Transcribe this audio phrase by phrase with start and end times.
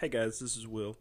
[0.00, 0.96] Hey guys, this is Will.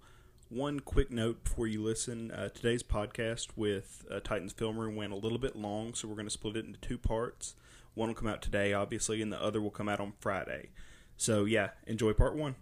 [0.50, 2.32] One quick note before you listen.
[2.32, 6.16] Uh, today's podcast with uh, Titans Film Room went a little bit long, so we're
[6.16, 7.54] going to split it into two parts.
[7.94, 10.70] One will come out today, obviously, and the other will come out on Friday.
[11.16, 12.56] So, yeah, enjoy part one.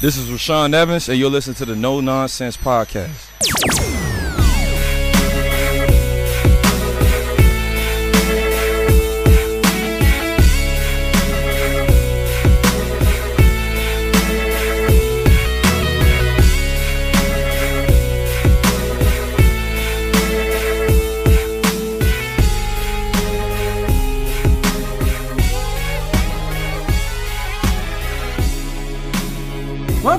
[0.00, 3.99] This is Rashaan Evans, and you're listening to the No Nonsense Podcast.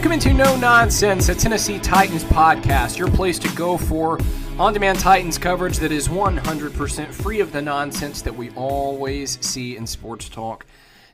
[0.01, 4.17] Welcome into No Nonsense, a Tennessee Titans podcast, your place to go for
[4.57, 9.77] on demand Titans coverage that is 100% free of the nonsense that we always see
[9.77, 10.65] in sports talk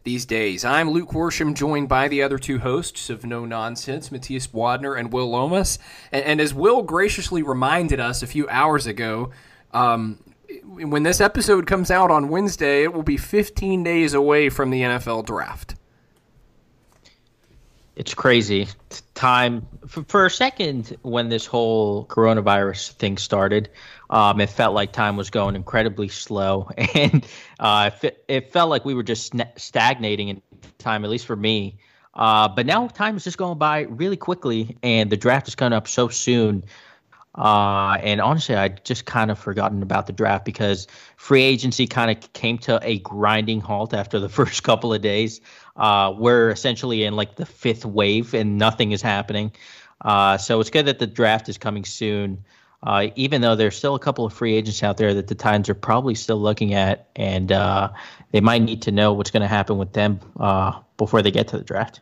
[0.05, 0.63] these days.
[0.63, 5.11] I'm Luke Worsham, joined by the other two hosts of No Nonsense, Matthias Wadner and
[5.11, 5.80] Will Lomas.
[6.13, 9.31] And, and as Will graciously reminded us a few hours ago,
[9.73, 10.23] um,
[10.63, 14.80] when this episode comes out on Wednesday, it will be 15 days away from the
[14.83, 15.75] NFL draft
[17.98, 18.67] it's crazy.
[19.16, 23.70] Time for, for, a second when this whole coronavirus thing started
[24.09, 26.70] um, it felt like time was going incredibly slow.
[26.95, 27.28] And
[27.59, 27.92] uh,
[28.28, 30.42] it, felt like we were just stagnating in
[30.78, 31.78] time at least for me.
[32.14, 35.76] Uh, but now time is just going by really quickly and the draft is coming
[35.76, 36.64] up so soon.
[37.36, 42.10] Uh, and honestly, I just kind of forgotten about the draft because free agency kind
[42.10, 45.42] of came to a grinding halt after the first couple of days.
[45.77, 49.52] Uh, we're essentially in like the fifth wave and nothing is happening.
[50.02, 52.43] Uh, so it's good that the draft is coming soon.
[52.83, 55.67] Uh, even though there's still a couple of free agents out there that the Titans
[55.67, 57.89] are probably still looking at, and uh,
[58.32, 61.48] they might need to know what's going to happen with them uh, before they get
[61.48, 62.02] to the draft.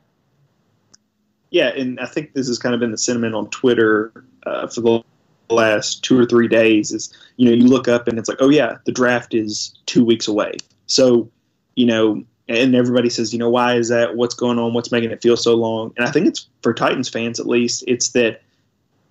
[1.49, 4.81] Yeah, and I think this has kind of been the sentiment on Twitter uh, for
[4.81, 5.03] the
[5.49, 6.91] last two or three days.
[6.91, 10.03] Is you know you look up and it's like, oh yeah, the draft is two
[10.03, 10.57] weeks away.
[10.87, 11.31] So
[11.75, 14.15] you know and everybody says, you know, why is that?
[14.15, 14.73] What's going on?
[14.73, 15.93] What's making it feel so long?
[15.97, 18.41] And I think it's for Titans fans at least, it's that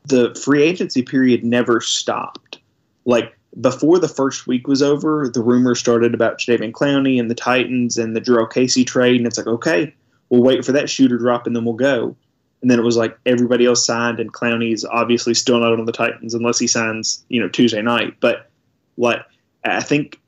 [0.07, 2.59] the free agency period never stopped.
[3.05, 7.35] Like before the first week was over, the rumors started about Jadeveon Clowney and the
[7.35, 9.95] Titans and the Jurrell Casey trade, and it's like, okay,
[10.29, 12.17] we'll wait for that shooter drop and then we'll go.
[12.63, 15.85] And then it was like everybody else signed, and Clowney is obviously still not on
[15.85, 18.15] the Titans unless he signs, you know, Tuesday night.
[18.21, 18.51] But
[18.95, 19.27] what
[19.65, 20.21] I think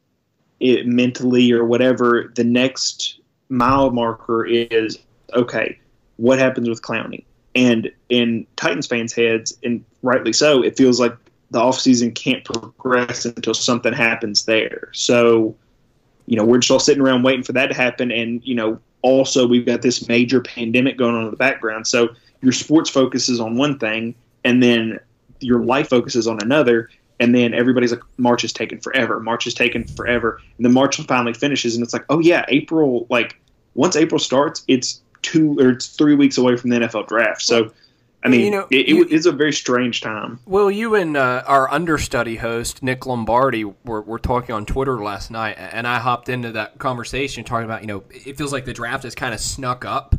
[0.60, 4.98] it mentally or whatever, the next mile marker is
[5.34, 5.78] okay,
[6.16, 7.24] what happens with Clowney?
[7.54, 11.16] And in Titans fans' heads, and rightly so, it feels like
[11.50, 14.90] the offseason can't progress until something happens there.
[14.92, 15.54] So,
[16.26, 18.10] you know, we're just all sitting around waiting for that to happen.
[18.10, 21.86] And, you know, also we've got this major pandemic going on in the background.
[21.86, 22.08] So
[22.42, 24.98] your sports focuses on one thing and then
[25.40, 26.90] your life focuses on another
[27.20, 30.96] and then everybody's like march is taken forever march is taken forever and then march
[31.02, 33.40] finally finishes and it's like oh yeah april like
[33.74, 37.70] once april starts it's two or it's three weeks away from the nfl draft so
[38.24, 40.40] I mean, you know, it, you, it's a very strange time.
[40.46, 45.30] Well, you and uh, our understudy host Nick Lombardi were, were talking on Twitter last
[45.30, 48.72] night, and I hopped into that conversation talking about you know it feels like the
[48.72, 50.16] draft has kind of snuck up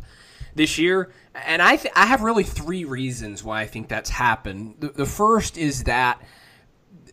[0.54, 4.76] this year, and I th- I have really three reasons why I think that's happened.
[4.78, 6.22] The, the first is that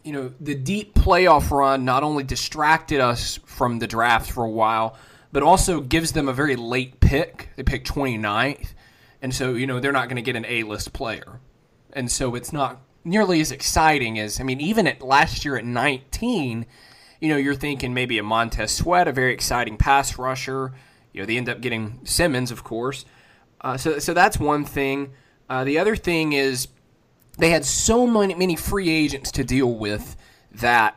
[0.05, 4.49] you know, the deep playoff run not only distracted us from the draft for a
[4.49, 4.95] while,
[5.31, 7.49] but also gives them a very late pick.
[7.55, 8.73] They pick 29th.
[9.21, 11.39] And so, you know, they're not going to get an A list player.
[11.91, 15.65] And so it's not nearly as exciting as, I mean, even at last year at
[15.65, 16.67] 19,
[17.19, 20.73] you know, you're thinking maybe a Montez Sweat, a very exciting pass rusher.
[21.13, 23.05] You know, they end up getting Simmons, of course.
[23.59, 25.13] Uh, so, so that's one thing.
[25.49, 26.67] Uh, the other thing is
[27.37, 30.15] they had so many many free agents to deal with
[30.51, 30.95] that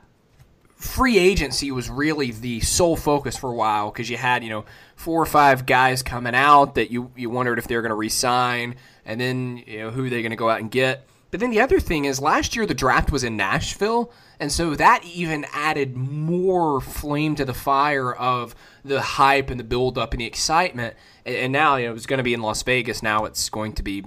[0.77, 4.65] free agency was really the sole focus for a while because you had you know
[4.95, 7.97] four or five guys coming out that you you wondered if they were going to
[7.97, 11.51] resign and then you know who they going to go out and get But then
[11.51, 14.11] the other thing is, last year the draft was in Nashville,
[14.41, 19.65] and so that even added more flame to the fire of the hype and the
[19.65, 20.95] build-up and the excitement.
[21.27, 23.03] And now you know, it's going to be in Las Vegas.
[23.03, 24.05] Now it's going to be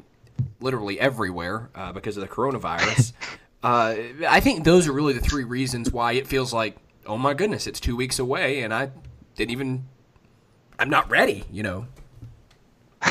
[0.60, 3.14] literally everywhere uh, because of the coronavirus.
[3.64, 3.96] uh,
[4.28, 7.68] I think those are really the three reasons why it feels like, oh my goodness,
[7.68, 8.92] it's two weeks away, and I
[9.36, 9.86] didn't even,
[10.80, 11.46] I'm not ready.
[11.52, 11.88] You know.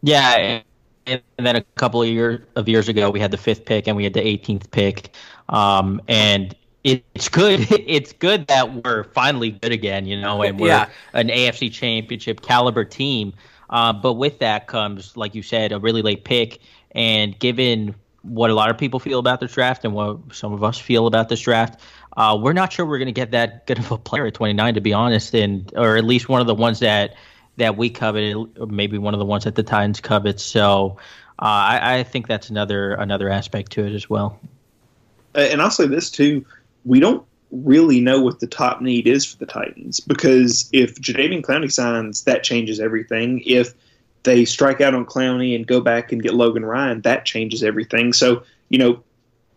[0.00, 0.62] Yeah,
[1.08, 3.96] and then a couple of years of years ago, we had the fifth pick and
[3.96, 5.10] we had the 18th pick,
[5.48, 6.54] um, and
[6.84, 7.66] it's good.
[7.88, 10.88] It's good that we're finally good again, you know, and we're yeah.
[11.14, 13.32] an AFC Championship caliber team.
[13.70, 16.60] Uh, but with that comes, like you said, a really late pick,
[16.92, 20.64] and given what a lot of people feel about this draft and what some of
[20.64, 21.80] us feel about this draft,
[22.16, 24.74] uh, we're not sure we're going to get that good of a player at 29,
[24.74, 27.14] to be honest, and or at least one of the ones that
[27.58, 28.36] that we coveted,
[28.68, 30.38] maybe one of the ones that the Titans covet.
[30.38, 30.96] So
[31.40, 34.38] uh, I, I, think that's another another aspect to it as well.
[35.34, 36.44] And I'll say this too:
[36.84, 41.42] we don't really know what the top need is for the Titans because if Jadeveon
[41.42, 43.42] Clowney signs, that changes everything.
[43.46, 43.74] If
[44.24, 48.12] they strike out on Clowney and go back and get Logan Ryan, that changes everything.
[48.12, 49.02] So you know,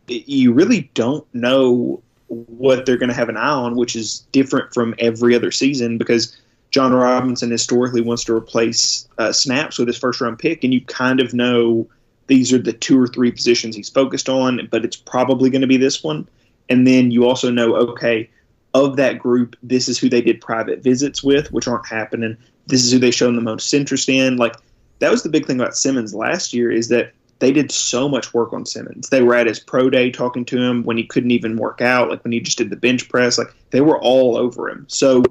[0.08, 4.74] you really don't know what they're going to have an eye on, which is different
[4.74, 6.38] from every other season because
[6.72, 10.82] Jon Robinson historically wants to replace uh, snaps with his first round pick, and you
[10.82, 11.88] kind of know
[12.28, 15.68] these are the two or three positions he's focused on, but it's probably going to
[15.68, 16.28] be this one.
[16.72, 18.30] And then you also know, okay,
[18.74, 22.38] of that group, this is who they did private visits with, which aren't happening.
[22.68, 24.38] This is who they shown the most interest in.
[24.38, 24.56] Like
[25.00, 28.34] that was the big thing about Simmons last year is that they did so much
[28.34, 29.10] work on Simmons.
[29.10, 32.10] They were at his pro day talking to him when he couldn't even work out,
[32.10, 33.38] like when he just did the bench press.
[33.38, 34.86] Like they were all over him.
[34.88, 35.26] So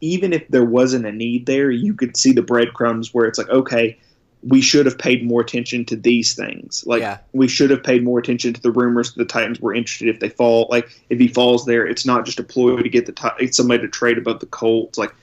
[0.00, 3.48] even if there wasn't a need there, you could see the breadcrumbs where it's like,
[3.48, 3.98] okay,
[4.42, 6.84] we should have paid more attention to these things.
[6.86, 7.18] Like yeah.
[7.32, 10.20] we should have paid more attention to the rumors that the Titans were interested if
[10.20, 10.66] they fall.
[10.68, 13.88] Like if he falls there, it's not just a ploy to get the somebody to
[13.88, 14.98] trade above the Colts.
[14.98, 15.14] Like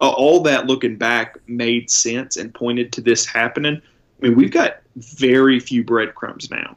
[0.00, 3.80] all that looking back made sense and pointed to this happening.
[4.22, 6.76] I mean, we've got very few breadcrumbs now.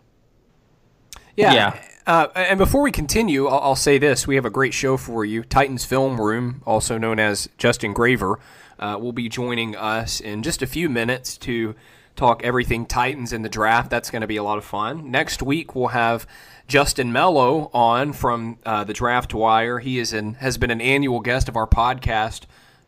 [1.35, 1.53] Yeah.
[1.53, 1.83] yeah.
[2.05, 5.23] Uh, and before we continue, I'll, I'll, say this: we have a great show for
[5.23, 5.43] you.
[5.43, 8.39] Titans Film Room, also known as Justin Graver,
[8.77, 11.75] uh, will be joining us in just a few minutes to
[12.15, 13.89] talk everything Titans in the draft.
[13.89, 15.11] That's going to be a lot of fun.
[15.11, 16.27] Next week we'll have
[16.67, 19.79] Justin Melo on from uh, the Draft Wire.
[19.79, 22.41] He is an, has been an annual guest of our podcast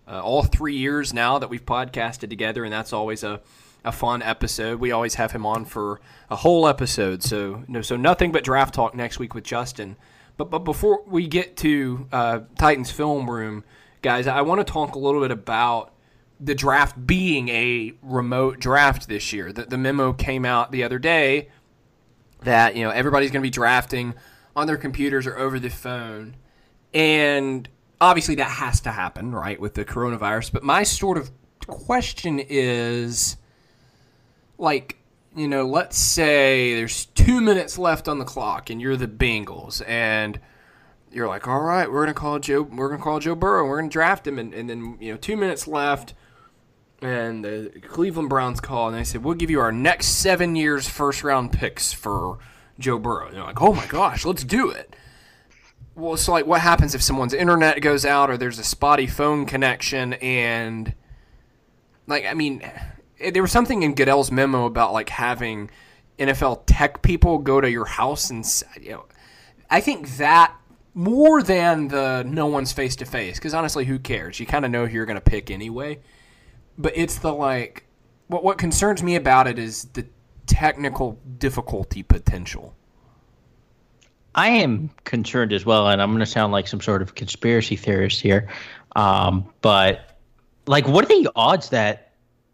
[0.07, 3.41] uh, all three years now that we've podcasted together, and that's always a
[3.85, 4.79] a fun episode.
[4.79, 7.23] We always have him on for a whole episode.
[7.23, 9.95] So no, so nothing but draft talk next week with Justin.
[10.37, 13.63] But but before we get to uh, Titans film room,
[14.01, 15.93] guys, I want to talk a little bit about
[16.39, 19.53] the draft being a remote draft this year.
[19.53, 21.49] The, the memo came out the other day
[22.41, 24.15] that you know everybody's going to be drafting
[24.55, 26.35] on their computers or over the phone,
[26.93, 27.69] and
[28.01, 30.51] obviously that has to happen, right, with the coronavirus.
[30.51, 31.31] But my sort of
[31.67, 33.37] question is
[34.57, 34.97] like
[35.35, 39.81] you know, let's say there's two minutes left on the clock, and you're the Bengals,
[39.85, 40.39] and
[41.11, 43.89] you're like, all right, we're gonna call Joe, we're gonna call Joe Burrow, we're gonna
[43.89, 46.13] draft him, and, and then you know, two minutes left,
[47.01, 50.87] and the Cleveland Browns call, and they say, we'll give you our next seven years
[50.87, 52.37] first round picks for
[52.79, 53.27] Joe Burrow.
[53.27, 54.95] And you're like, oh my gosh, let's do it.
[55.95, 59.45] Well, so like, what happens if someone's internet goes out, or there's a spotty phone
[59.45, 60.93] connection, and
[62.07, 62.69] like, I mean
[63.19, 65.69] there was something in Goodell's memo about like having
[66.19, 68.45] NFL tech people go to your house and
[68.81, 69.05] you know,
[69.69, 70.55] I think that
[70.93, 74.39] more than the no one's face to face because honestly, who cares?
[74.39, 75.99] You kind of know who you're going to pick anyway.
[76.77, 77.85] But it's the like
[78.27, 80.05] what what concerns me about it is the
[80.47, 82.73] technical difficulty potential.
[84.35, 87.77] I am concerned as well, and I'm going to sound like some sort of conspiracy
[87.77, 88.49] theorist here.
[88.95, 90.17] Um, but
[90.67, 92.04] like, what are the odds that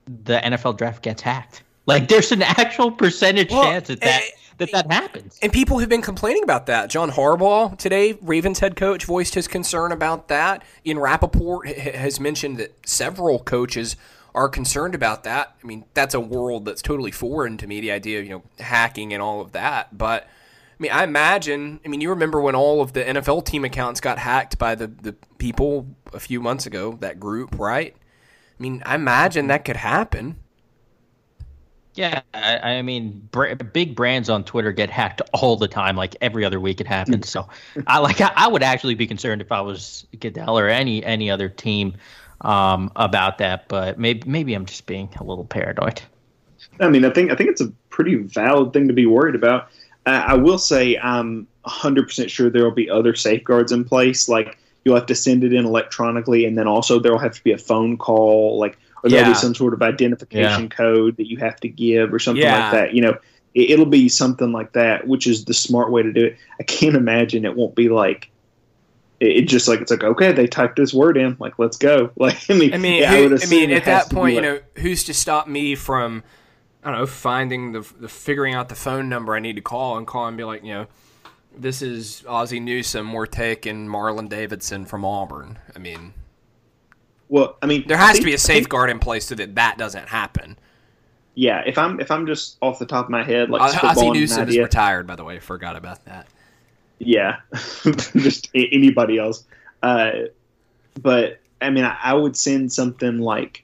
[0.06, 1.64] the NFL draft gets hacked.
[1.86, 4.22] Like there's an actual percentage well, chance that that,
[4.58, 5.40] that that happens.
[5.42, 6.90] And people have been complaining about that.
[6.90, 10.64] John Harbaugh today, Ravens head coach, voiced his concern about that.
[10.86, 13.96] Ian Rapoport has mentioned that several coaches
[14.34, 15.56] are concerned about that.
[15.62, 18.44] I mean, that's a world that's totally foreign to me, the idea of, you know,
[18.60, 19.98] hacking and all of that.
[19.98, 20.28] But I
[20.80, 24.18] mean, I imagine, I mean, you remember when all of the NFL team accounts got
[24.18, 27.96] hacked by the, the people a few months ago, that group, right?
[28.62, 30.36] I mean, I imagine that could happen.
[31.96, 35.96] Yeah, I, I mean, br- big brands on Twitter get hacked all the time.
[35.96, 37.28] Like every other week, it happens.
[37.28, 37.50] so,
[37.88, 41.32] I like I, I, would actually be concerned if I was Goodell or any any
[41.32, 41.96] other team
[42.42, 43.68] um, about that.
[43.68, 46.00] But maybe maybe I'm just being a little paranoid.
[46.80, 49.70] I mean, I think I think it's a pretty valid thing to be worried about.
[50.06, 54.30] Uh, I will say I'm 100% sure there will be other safeguards in place.
[54.30, 57.44] Like you'll have to send it in electronically, and then also there will have to
[57.44, 59.34] be a phone call, like or there'll Yeah.
[59.34, 60.68] be some sort of identification Yeah.
[60.70, 62.64] code that you have to give or something Yeah.
[62.64, 62.94] like that.
[62.94, 63.18] You know,
[63.56, 66.38] it, it'll be something like that, which is the smart way to do it.
[66.60, 68.30] I can't imagine it won't be like.
[69.20, 72.10] It just like it's like okay, they typed this word in, like let's go.
[72.18, 74.60] Like I mean, I mean, yeah, who- would I, mean, at that point, you know,
[74.78, 76.24] who's to stop me from,
[76.84, 79.98] I don't know, finding the, the figuring out the phone number I need to call
[79.98, 80.88] and call and be like, you know,
[81.58, 83.14] this is Ozzie Newsome.
[83.14, 85.60] We're taking Marlon Davidson from Auburn.
[85.76, 86.14] I mean,
[87.30, 89.36] well, I mean, there has to think- be a I think- safeguard in place so
[89.36, 90.58] that that doesn't happen.
[91.36, 94.08] Yeah, if I'm if I'm just off the top of my head, like Ozzie spitballing
[94.08, 95.40] an Newsome is retired, by the way.
[95.40, 96.28] Forgot about that.
[97.00, 97.38] yeah,
[98.18, 99.46] just anybody else.
[99.82, 100.12] Uh,
[101.02, 103.64] but I mean, I, I would send something like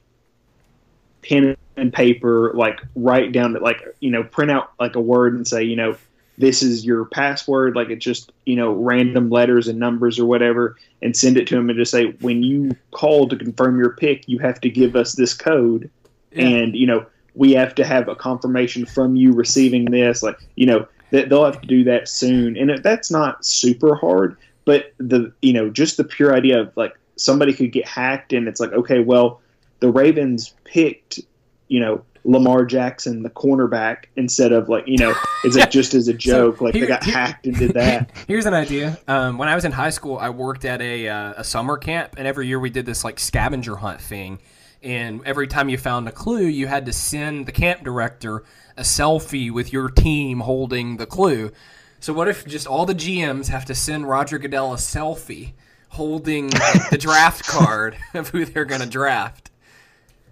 [1.24, 5.46] pen and paper, like write down, like you know, print out like a word and
[5.46, 5.98] say, you know,
[6.38, 7.76] this is your password.
[7.76, 11.56] Like it's just you know random letters and numbers or whatever, and send it to
[11.56, 14.96] them and just say, when you call to confirm your pick, you have to give
[14.96, 15.90] us this code,
[16.34, 20.22] and you know we have to have a confirmation from you receiving this.
[20.22, 24.38] Like you know that they'll have to do that soon, and that's not super hard.
[24.66, 28.48] But the you know just the pure idea of like somebody could get hacked, and
[28.48, 29.42] it's like okay, well
[29.80, 31.20] the Ravens picked
[31.68, 36.08] you know Lamar Jackson, the cornerback, instead of like you know it's like just as
[36.08, 38.12] a joke, like here- they got here- hacked and did that.
[38.28, 39.00] Here's an idea.
[39.08, 42.16] Um, when I was in high school, I worked at a, uh, a summer camp,
[42.18, 44.40] and every year we did this like scavenger hunt thing.
[44.84, 48.44] And every time you found a clue, you had to send the camp director
[48.78, 51.52] a selfie with your team holding the clue.
[52.00, 55.54] So what if just all the GMs have to send Roger Goodell a selfie
[55.90, 56.50] holding
[56.92, 59.50] the draft card of who they're going to draft?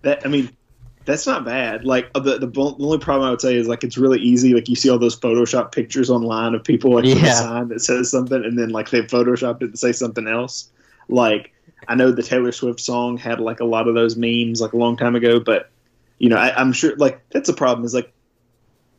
[0.04, 0.56] That I mean,
[1.06, 1.86] that's not bad.
[1.86, 4.54] Like uh, the, the the only problem I would say is like it's really easy.
[4.54, 7.82] Like you see all those Photoshop pictures online of people like with a sign that
[7.82, 10.70] says something, and then like they photoshopped it to say something else.
[11.08, 11.54] Like
[11.88, 14.78] I know the Taylor Swift song had like a lot of those memes like a
[14.78, 15.70] long time ago, but
[16.18, 18.12] you know I, I'm sure like that's the problem is like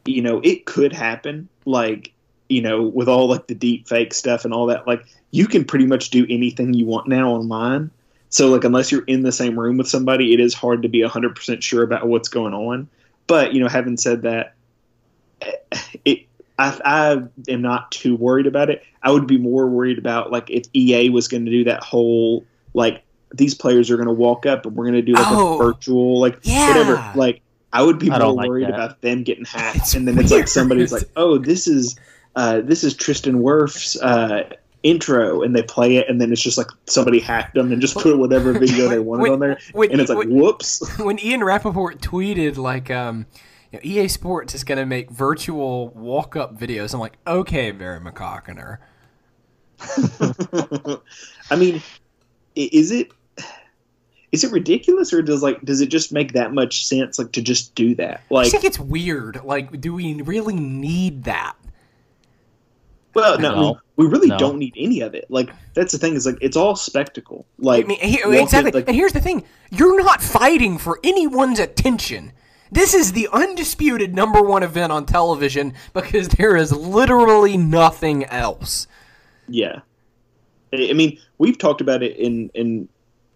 [0.04, 2.12] you know it could happen like
[2.48, 5.64] you know with all like the deep fake stuff and all that like you can
[5.64, 7.90] pretty much do anything you want now online
[8.28, 11.00] so like unless you're in the same room with somebody, it is hard to be
[11.02, 12.88] 100% sure about what's going on.
[13.26, 14.54] But, you know, having said that,
[16.04, 16.26] it
[16.58, 18.82] I, I am not too worried about it.
[19.02, 22.44] I would be more worried about like if EA was going to do that whole
[22.74, 23.02] like
[23.34, 25.58] these players are going to walk up and we're going to do like Oh, a
[25.64, 26.68] virtual like yeah.
[26.68, 27.42] whatever like
[27.72, 28.74] I would be I more don't like worried that.
[28.74, 31.96] about them getting hacked It's and then it's like somebody's like oh this is
[32.36, 34.44] uh, this is Tristan Wirfs' uh,
[34.86, 37.96] intro and they play it and then it's just like somebody hacked them and just
[37.96, 40.28] put whatever video they wanted Wait, on there wait, and it's like wait.
[40.28, 43.26] whoops when Ian Rapoport tweeted like um
[43.72, 47.98] you know, EA Sports is going to make virtual walk-up videos, I'm like, okay, Barry
[47.98, 48.78] McCockiner.
[51.50, 51.82] I mean,
[52.54, 53.10] is it
[54.32, 57.42] is it ridiculous or does like does it just make that much sense like to
[57.42, 58.22] just do that?
[58.30, 59.44] Like, just think it's weird.
[59.44, 61.56] Like, do we really need that?
[63.16, 63.78] Well, no, I mean, No.
[63.96, 64.38] we really No.
[64.38, 65.24] don't need any of it.
[65.28, 67.46] Like, that's the thing is like it's all spectacle.
[67.58, 68.70] Like, I mean, he- walking, exactly.
[68.72, 72.32] like- and here's the thing: you're not fighting for anyone's attention.
[72.70, 78.86] This is the undisputed number one event on television because there is literally nothing else.
[79.48, 79.80] Yeah,
[80.72, 82.88] I I mean, we've talked about it in in.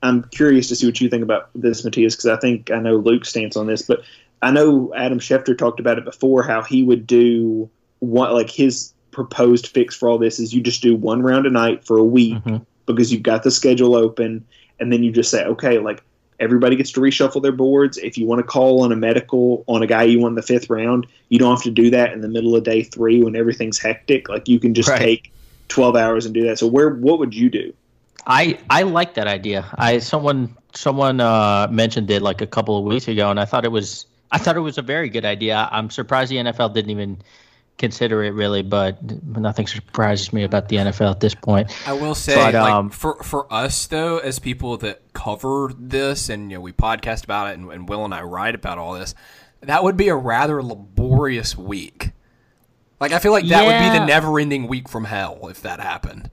[0.03, 2.97] I'm curious to see what you think about this, Matthias, because I think I know
[2.97, 4.01] Luke's stance on this, but
[4.43, 6.43] I know Adam Schefter talked about it before.
[6.43, 7.69] How he would do
[8.01, 11.51] one like his proposed fix for all this is you just do one round a
[11.51, 12.65] night for a week Mhm.
[12.87, 14.45] because you've got the schedule open,
[14.79, 16.03] and then you just say, okay, like
[16.39, 17.99] everybody gets to reshuffle their boards.
[17.99, 20.71] If you want to call on a medical on a guy you won the fifth
[20.71, 23.79] round, you don't have to do that in the middle of day three when everything's
[23.79, 24.29] hectic.
[24.29, 24.99] Like you can just Right.
[24.99, 25.33] take
[25.69, 26.59] 12 hours and do that.
[26.59, 27.73] So where what would you do?
[28.27, 29.67] I I like that idea.
[29.77, 33.65] I someone someone uh, mentioned it like a couple of weeks ago, and I thought
[33.65, 35.69] it was I thought it was a very good idea.
[35.73, 37.19] I'm surprised the NFL didn't even
[37.81, 39.03] consider it really, but
[39.37, 41.69] nothing surprises me about the NFL at this point.
[41.89, 46.29] I will say, But, like, um, for for us though, as people that cover this
[46.29, 48.95] and you know we podcast about it, and, and Will and I write about all
[48.95, 49.15] this,
[49.63, 52.11] that would be a rather laborious week.
[53.01, 56.31] Like I feel like that would be the never-ending week from hell if that happened.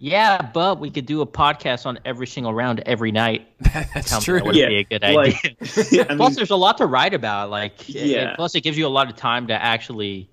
[0.00, 3.48] Yeah, but we could do a podcast on every single round every night.
[3.74, 4.36] That's Tell true.
[4.36, 5.56] that would Yeah, be a good like- idea.
[6.08, 7.50] I plus, mean, there's a lot to write about.
[7.50, 8.36] Like, Yeah.
[8.36, 10.30] plus it gives you a lot of time to actually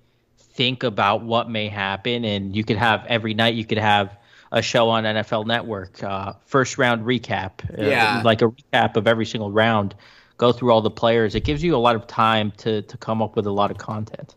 [0.56, 3.54] think about what may happen, and you could have every night.
[3.54, 4.16] You could have
[4.52, 9.26] a show on NFL Network, uh, first round recap, uh, like a recap of every
[9.26, 9.94] single round
[10.38, 11.34] go through all the players.
[11.34, 13.78] It gives you a lot of time to to come up with a lot of
[13.78, 14.34] content.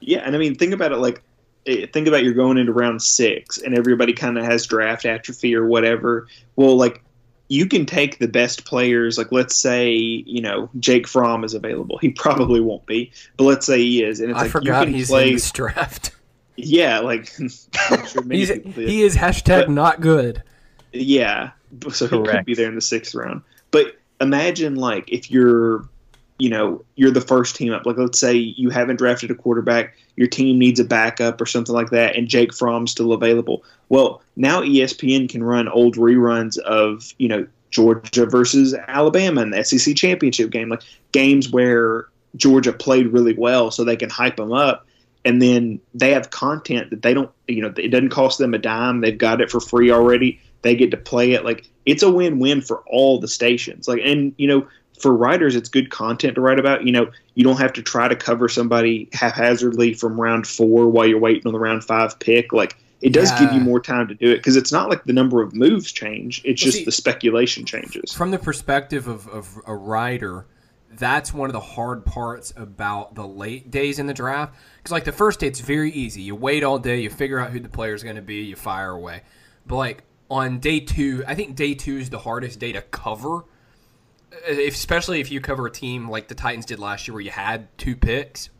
[0.00, 1.22] Yeah, and I mean, think about it like
[1.66, 5.54] eh, think about you're going into round six and everybody kind of has draft atrophy
[5.54, 6.26] or whatever.
[6.56, 7.02] Well, like
[7.50, 9.18] you can take the best players.
[9.18, 11.98] Like let's say you know Jake Fromm is available.
[11.98, 14.84] He probably won't be, but let's say he is, and it's I like forgot you
[14.86, 15.28] can he's play.
[15.28, 16.12] in this draft.
[16.62, 17.30] Yeah, like
[17.90, 18.88] I'm sure many He's, people did.
[18.88, 20.42] he is hashtag But- not good.
[20.92, 21.52] Yeah,
[21.90, 23.40] so he could be there in the sixth round.
[23.70, 25.88] But imagine like if you're,
[26.40, 27.84] you know, you're the first team up.
[27.84, 31.74] Like let's say you haven't drafted a quarterback, your team needs a backup or something
[31.74, 33.62] like that, and Jake Fromm's still available.
[33.90, 39.62] Well, now ESPN can run old reruns of you know Georgia versus Alabama in the
[39.62, 40.82] SEC championship game, like
[41.12, 42.06] games where
[42.36, 44.86] Georgia played really well, so they can hype them up.
[45.22, 48.58] And then they have content that they don't, you know, it doesn't cost them a
[48.58, 49.02] dime.
[49.02, 52.60] They've got it for free already they get to play it like it's a win-win
[52.60, 54.66] for all the stations like and you know
[55.00, 58.08] for writers it's good content to write about you know you don't have to try
[58.08, 62.52] to cover somebody haphazardly from round four while you're waiting on the round five pick
[62.52, 65.12] like it does give you more time to do it because it's not like the
[65.12, 69.26] number of moves change it's Well, just see- the speculation changes From the perspective of,
[69.28, 70.46] of a writer,
[70.92, 74.54] that's one of the hard parts about the late days in the draft.
[74.76, 76.20] Because, like, the first day, it's very easy.
[76.22, 78.56] You wait all day, you figure out who the player is going to be, you
[78.56, 79.22] fire away.
[79.66, 83.44] But, like, on day two, I think day two is the hardest day to cover.
[84.32, 87.30] Uh, especially if you cover a team like the Titans did last year where you
[87.30, 88.50] had two picks.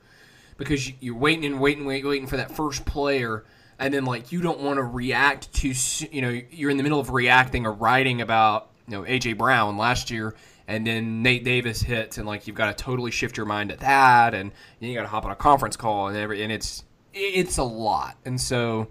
[0.56, 3.44] Because you- you're waiting and waiting, waiting, waiting for that first player.
[3.78, 5.72] And then, like, you don't want to react to,
[6.12, 9.34] you know, you're in the middle of reacting or writing about, you know, A.J.
[9.34, 10.34] Brown last year.
[10.68, 13.80] And then Nate Davis hits, and like you've got to totally shift your mind at
[13.80, 17.58] that, and you got to hop on a conference call, and every, and it's it's
[17.58, 18.86] a lot, and so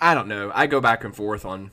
[0.00, 0.50] I don't know.
[0.52, 1.70] I go back and forth on.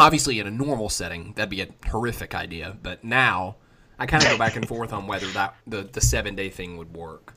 [0.00, 2.76] Obviously, in a normal setting, that'd be a horrific idea.
[2.82, 3.56] But now,
[3.98, 6.76] I kind of go back and forth on whether that the the seven day thing
[6.76, 7.34] would work.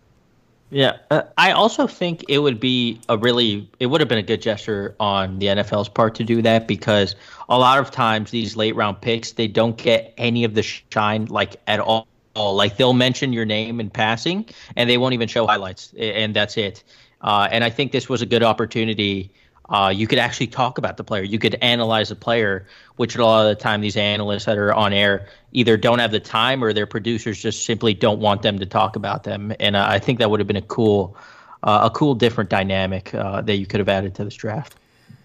[0.71, 4.23] Yeah, uh, I also think it would be a really it would have been a
[4.23, 7.15] good gesture on the NFL's part to do that because
[7.49, 11.25] a lot of times these late round picks they don't get any of the shine
[11.25, 12.07] like at all.
[12.35, 16.57] Like they'll mention your name in passing and they won't even show highlights and that's
[16.57, 16.83] it.
[17.21, 19.31] Uh, and I think this was a good opportunity.
[19.67, 21.23] Uh, you could actually talk about the player.
[21.23, 24.73] You could analyze the player, which a lot of the time these analysts that are
[24.73, 28.59] on air either don't have the time or their producers just simply don't want them
[28.59, 29.53] to talk about them.
[29.59, 31.17] And uh, I think that would have been a cool,
[31.63, 34.75] uh, a cool different dynamic uh, that you could have added to this draft.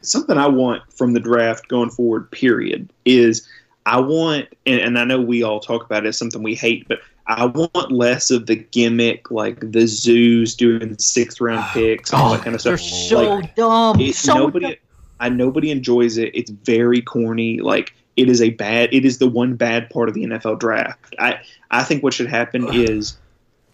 [0.03, 3.47] something I want from the draft going forward, period, is
[3.87, 6.87] I want, and, and I know we all talk about it as something we hate,
[6.89, 7.01] but
[7.31, 12.43] I want less of the gimmick, like the zoos doing sixth round picks, all that
[12.43, 12.71] kind of stuff.
[12.73, 13.09] They're stuff.
[13.09, 14.01] so Like, dumb.
[14.01, 14.75] it, so nobody, dumb.
[15.21, 16.33] I nobody enjoys it.
[16.35, 17.61] It's very corny.
[17.61, 18.93] Like it is a bad.
[18.93, 21.15] It is the one bad part of the NFL draft.
[21.19, 21.41] I
[21.71, 23.17] I think what should happen is,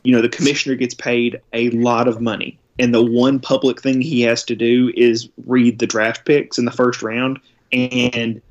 [0.03, 4.03] you know, the commissioner gets paid a lot of money, and the one public thing
[4.03, 7.41] he has to do is read the draft picks in the first round,
[7.73, 8.43] and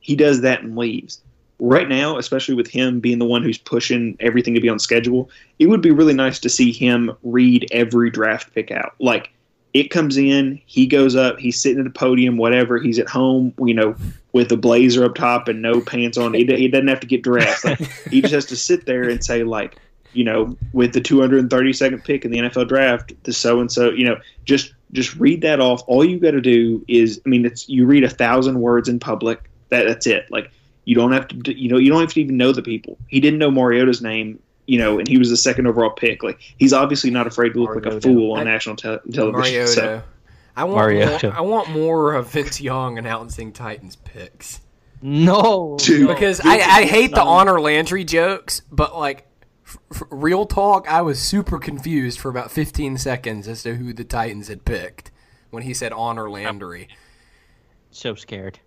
[0.00, 1.20] he does that and leaves.
[1.60, 5.30] Right now, especially with him being the one who's pushing everything to be on schedule,
[5.58, 8.94] it would be really nice to see him read every draft pick out.
[8.98, 9.30] Like
[9.74, 12.78] it comes in, he goes up, he's sitting at the podium, whatever.
[12.78, 13.94] He's at home, you know,
[14.32, 16.34] with a blazer up top and no pants on.
[16.34, 17.64] He, he doesn't have to get dressed.
[17.64, 17.78] Like,
[18.10, 19.76] he just has to sit there and say, like,
[20.12, 24.04] you know, with the 232nd pick in the NFL draft, the so and so, you
[24.04, 25.82] know, just just read that off.
[25.86, 28.98] All you got to do is, I mean, it's you read a thousand words in
[28.98, 29.48] public.
[29.68, 30.26] That that's it.
[30.30, 30.50] Like
[30.90, 32.98] you don't have to, you know, you don't have to even know the people.
[33.06, 36.22] He didn't know Mariota's name, you know, and he was the second overall pick.
[36.24, 39.32] Like he's obviously not afraid to look like a fool on I- national te- television.
[39.32, 39.68] Mariota.
[39.72, 40.02] So,
[40.56, 41.26] I want Mariota.
[41.28, 44.60] more, I want more of Vince Young announcing Titans picks
[45.00, 46.08] No, Dude.
[46.08, 49.28] because I, I hate the honor Landry jokes, but like
[49.64, 53.92] f- f- real talk, I was super confused for about 15 seconds as to who
[53.92, 55.12] the Titans had picked
[55.50, 56.88] when he said honor Landry.
[57.92, 58.58] so scared.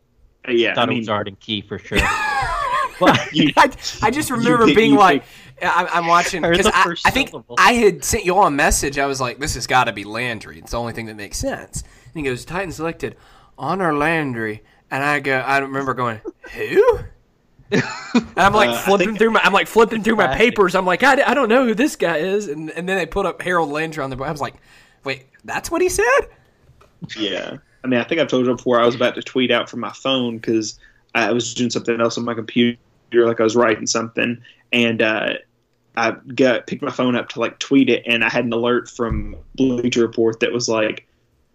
[0.50, 2.00] Yeah, Thought I it was Arden Key for sure.
[3.00, 5.24] but you, I, I just remember pick- being you like,
[5.62, 7.56] I, I'm watching because I, I think syllable.
[7.58, 8.98] I had sent you all a message.
[9.00, 10.60] I was like, this has got to be Landry.
[10.60, 11.82] It's the only thing that makes sense.
[11.82, 13.16] And he goes, Titan selected
[13.58, 16.20] honor Landry, and I go, I remember going,
[16.54, 17.00] who?
[17.72, 17.82] And
[18.38, 20.76] I'm like Uh, flipping think- through my, I'm like flipping through my papers.
[20.76, 23.26] I'm like, I, I don't know who this guy is, and and then they put
[23.26, 24.18] up Harold Landry on the.
[24.18, 24.56] I was like,
[25.04, 26.22] wait, that's what he said.
[27.18, 27.58] Yeah.
[27.84, 28.80] I mean, I think I've told you before.
[28.80, 30.80] I was about to tweet out from my phone because
[31.16, 32.78] I was doing something else on my computer,
[33.14, 34.42] like I was writing something,
[34.72, 35.34] and uh,
[35.96, 38.90] I got picked my phone up to like tweet it, and I had an alert
[38.90, 41.08] from Bleacher Report that was like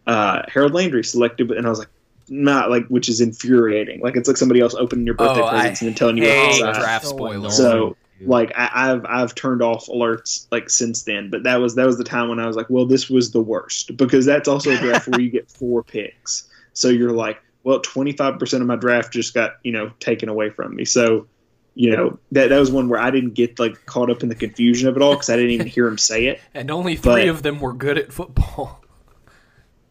[0.07, 1.89] uh, Harold Landry selected, and I was like,
[2.29, 4.01] not like, which is infuriating.
[4.01, 6.25] Like it's like somebody else opening your birthday Oh, I presents and then telling you
[6.25, 7.57] hate what's draft So spoilers.
[7.57, 11.31] So like I, I've I've turned off alerts like since then.
[11.31, 13.41] But that was that was the time when I was like, well, this was the
[13.41, 16.49] worst because that's also a draft where you get four picks.
[16.73, 20.51] So you're like, well, 25 percent of my draft just got you know taken away
[20.51, 20.85] from me.
[20.85, 21.27] So
[21.75, 24.35] you know that that was one where I didn't get like caught up in the
[24.35, 27.13] confusion of it all because I didn't even hear him say it, And only three
[27.13, 28.83] But- of them were good at football.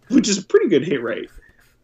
[0.09, 1.29] which is a pretty good hit rate.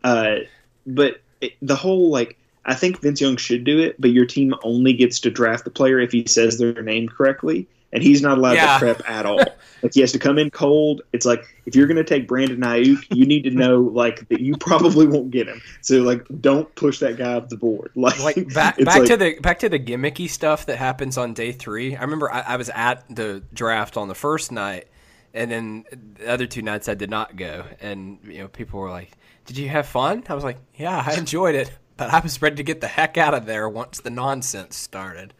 [0.03, 0.37] Uh,
[0.85, 4.53] but it, the whole like I think Vince Young should do it, but your team
[4.63, 8.37] only gets to draft the player if he says their name correctly, and he's not
[8.37, 8.73] allowed Yeah.
[8.73, 9.37] to prep at all.
[9.83, 11.01] like he has to come in cold.
[11.11, 14.39] It's like if you're going to take Brandon Aiyuk, you need to know like that
[14.39, 15.61] you probably won't get him.
[15.81, 17.91] So like don't push that guy off the board.
[17.97, 21.33] Like like back back like- to the back to the gimmicky stuff that happens on
[21.33, 21.95] day three.
[21.97, 24.87] I remember I, I was at the draft on the first night,
[25.33, 25.83] and then
[26.15, 27.65] the other two nights I did not go.
[27.81, 29.11] And you know, people were like,
[29.45, 32.55] "Did you have fun?" I was like, "Yeah, I enjoyed it." But I was ready
[32.57, 35.33] to get the heck out of there once the nonsense started.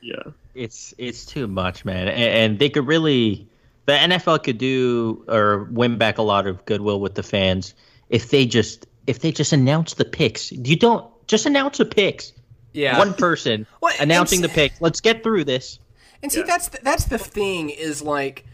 [0.00, 0.22] yeah.
[0.54, 3.48] It's it's too much, man, and, and they could really,
[3.86, 7.72] the NFL could do or win back a lot of goodwill with the fans
[8.10, 10.52] if they just if they just announce the picks.
[10.52, 12.34] You don't just announce the picks.
[12.74, 14.80] Yeah, One person Well, announcing the it's- picks.
[14.82, 15.78] Let's get through this.
[16.22, 16.46] And see, Yeah.
[16.46, 18.44] that's the, that's the thing is like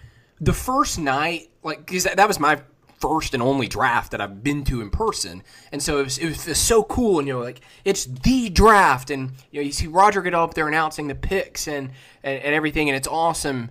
[0.40, 2.60] the first night, like because that, that was my
[3.00, 6.28] first and only draft that I've been to in person, and so it was, it
[6.48, 7.18] was so cool.
[7.18, 10.54] And you know, like it's the draft, and you know, you see Roger get up
[10.54, 11.90] there announcing the picks and
[12.22, 13.70] and, and everything, and it's awesome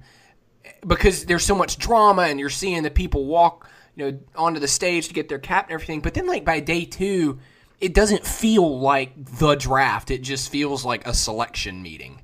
[0.86, 4.68] because there's so much drama, and you're seeing the people walk, you know, onto the
[4.68, 6.02] stage to get their cap and everything.
[6.02, 7.40] But then, like by day two.
[7.80, 10.10] It doesn't feel like the draft.
[10.10, 12.24] It just feels like a selection meeting.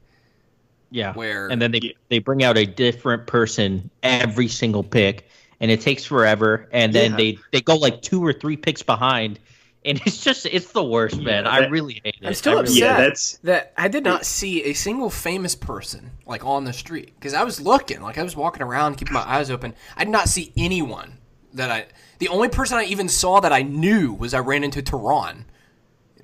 [0.89, 1.13] Yeah.
[1.13, 5.29] Where- and then they they bring out a different person every single pick,
[5.63, 6.67] and it takes forever.
[6.73, 7.17] And then Yeah.
[7.17, 9.39] they they go like two or three picks behind,
[9.85, 11.47] and it's just it's the worst, man.
[11.47, 12.27] I really hate it.
[12.27, 16.11] I'm still really- upset Yeah, that's- that I did not see a single famous person
[16.25, 19.23] like on the street because I was looking, like I was walking around, keeping my
[19.27, 19.73] eyes open.
[19.95, 21.17] I did not see anyone
[21.53, 21.85] that I.
[22.19, 25.45] The only person I even saw that I knew was I ran into Tehran.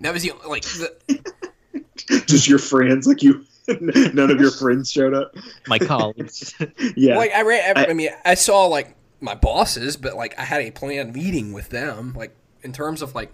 [0.01, 0.63] That was the like.
[0.63, 0.93] The,
[2.27, 3.45] Just your friends, like you.
[3.81, 5.35] None of your friends showed up.
[5.67, 6.55] My colleagues.
[6.95, 7.17] Yeah.
[7.17, 7.77] Like I ran.
[7.77, 11.13] I, I- I mean, I saw like my bosses, but like I had a planned
[11.13, 12.13] meeting with them.
[12.15, 13.31] Like in terms of like,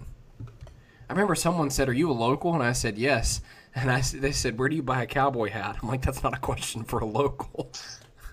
[1.10, 3.42] I remember someone said, "Are you a local?" And I said, "Yes."
[3.74, 6.34] And I they said, "Where do you buy a cowboy hat?" I'm like, "That's not
[6.36, 7.72] a question for a local."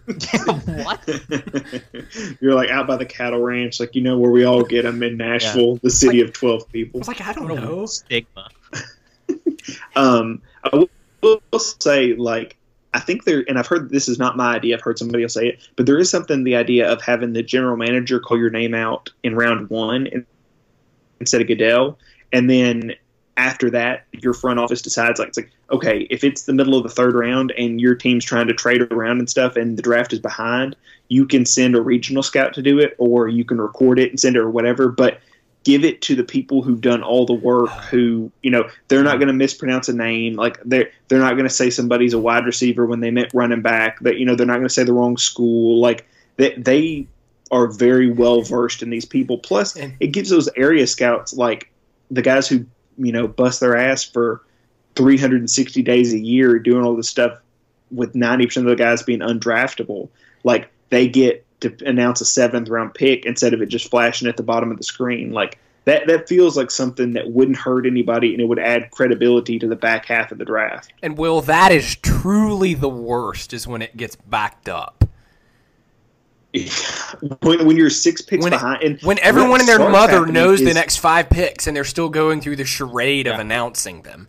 [0.07, 1.01] what?
[2.41, 5.03] You're like out by the cattle ranch, like you know where we all get them
[5.03, 6.99] in Nashville, the city of twelve I people.
[6.99, 8.49] was like, "I don't know." stigma.
[9.95, 10.89] Um, I
[11.23, 12.57] will say, like,
[12.95, 14.77] I think there, and I've heard this is not my idea.
[14.77, 17.43] I've heard somebody else say it, but there is something the idea of having the
[17.43, 20.27] general manager call your name out in round one
[21.21, 21.99] instead of Goodell,
[22.33, 22.95] and then
[23.39, 26.83] after that, your front office decides, like, it's like, okay, if it's the middle of
[26.83, 30.13] the third round and your team's trying to trade around and stuff, and the draft
[30.13, 30.77] is behind,
[31.09, 34.21] you can send a regional scout to do it, or you can record it and
[34.21, 35.19] send it or whatever, but
[35.65, 39.19] give it to the people who've done all the work who you know they're not
[39.19, 42.47] going to mispronounce a name like they're they're not going to say somebody's a wide
[42.47, 44.93] receiver when they meant running back that you know they're not going to say the
[44.93, 47.07] wrong school like they, they
[47.51, 49.39] are very well versed in these people.
[49.39, 51.71] Plus it gives those area scouts like
[52.11, 52.65] the guys who
[52.99, 54.43] you know bust their ass for
[54.97, 57.39] 360 days a year doing all this stuff
[57.91, 60.09] with 90% of the guys being undraftable
[60.45, 64.37] like they get to announce a seventh round pick instead of it just flashing at
[64.37, 65.33] the bottom of the screen.
[65.33, 69.59] Like that, that feels like something that wouldn't hurt anybody and it would add credibility
[69.59, 70.93] to the back half of the draft.
[71.03, 73.53] And Will, that is truly the worst.
[73.53, 75.05] Is when it gets backed up.
[77.41, 80.35] when, when you're six picks When, it- behind, and when everyone and their mother happening
[80.35, 84.29] knows the next five picks, and they're still going through the charade of announcing them.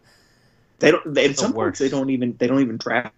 [0.79, 1.13] They don't.
[1.13, 1.55] They, at some worst.
[1.65, 3.13] points, they don't even they don't even draft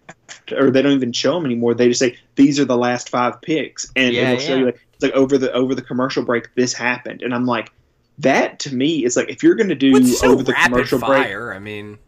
[0.52, 1.74] or they don't even show them anymore.
[1.74, 4.58] They just say these are the last five picks, and Yeah, it'll show yeah.
[4.60, 7.70] you like it's like over the over the commercial break this happened, and I'm like.
[8.20, 11.26] That to me is like if you're going to do so over the commercial break.
[11.26, 11.98] I mean,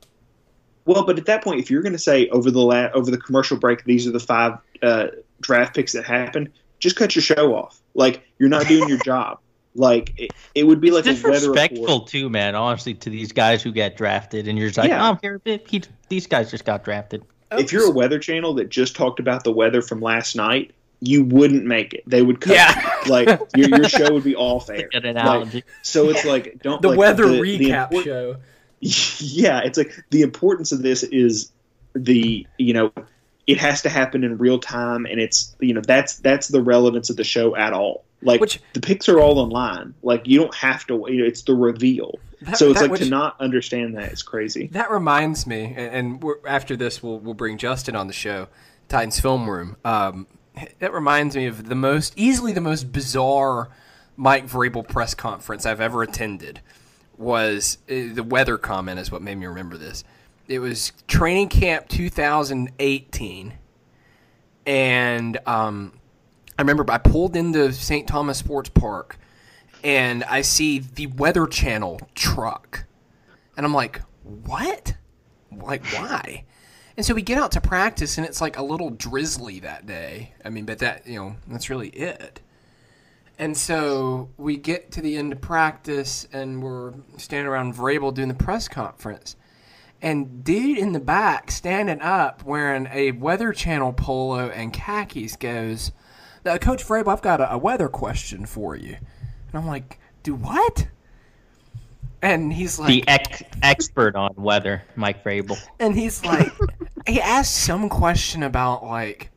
[0.87, 3.19] Well, but at that point, if you're going to say over the la- over the
[3.19, 5.09] commercial break, these are the five uh,
[5.43, 7.83] draft picks that happened, just cut your show off.
[7.93, 9.41] Like you're not doing your job.
[9.79, 12.09] Like it, it would be like a weather Disrespectful report.
[12.09, 12.55] too, man.
[12.55, 15.11] Honestly, to these guys who get drafted, and you're just like, Yeah.
[15.11, 17.25] oh, here, he, these guys just got drafted.
[17.51, 20.73] Oh, if you're a weather channel that just talked about the weather from last night,
[21.01, 22.03] you wouldn't make it.
[22.07, 22.55] They would cut.
[22.55, 22.95] Yeah.
[23.07, 24.89] like your, your show would be off air.
[24.93, 25.65] An Like, analogy.
[25.83, 28.37] so it's like don't the like, weather the- the recap import- show.
[28.81, 31.51] yeah, it's like the importance of this is
[31.95, 32.93] the you know
[33.47, 37.11] it has to happen in real time, and it's you know that's that's the relevance
[37.11, 38.05] of the show at all.
[38.23, 39.95] Like Which- the picks are all online.
[40.03, 41.05] Like you don't have to.
[41.09, 42.19] You know, it's the reveal.
[42.43, 44.69] That- so it's like which- to not understand that is crazy.
[44.73, 48.49] That reminds me, and, and we're, after this, we'll we'll bring Justin on the show,
[48.89, 49.77] Titans Film Room.
[49.85, 50.27] Um,
[50.81, 53.69] that reminds me of the most easily the most bizarre
[54.17, 56.61] Mike Vrabel press conference I've ever attended.
[57.17, 60.05] Was uh, the weather comment is what made me remember this.
[60.47, 63.55] It was training camp 2018,
[64.67, 65.93] and um,
[66.59, 68.09] I remember I pulled into St.
[68.09, 69.17] Thomas Sports Park,
[69.85, 72.85] and I see the Weather Channel truck.
[73.57, 74.97] And I'm like, what?
[75.53, 76.45] Like, why?
[76.97, 80.35] And so we get out to practice, and it's like a little drizzly that day.
[80.45, 82.41] I mean, but that, you know, that's really it.
[83.39, 88.27] And so we get to the end of practice, and we're standing around Vrabel doing
[88.27, 89.37] the press conference.
[90.03, 95.93] And dude in the back, standing up, wearing a Weather Channel polo and khakis, goes,
[96.49, 98.95] "Uh, Coach Vrabel, I've got a, a weather question for you.
[98.97, 100.87] And I'm like, do what?
[102.21, 105.57] And he's like, The ex- expert on weather, Mike Vrabel.
[105.79, 106.53] and he's like,
[107.07, 109.31] he asked some question about like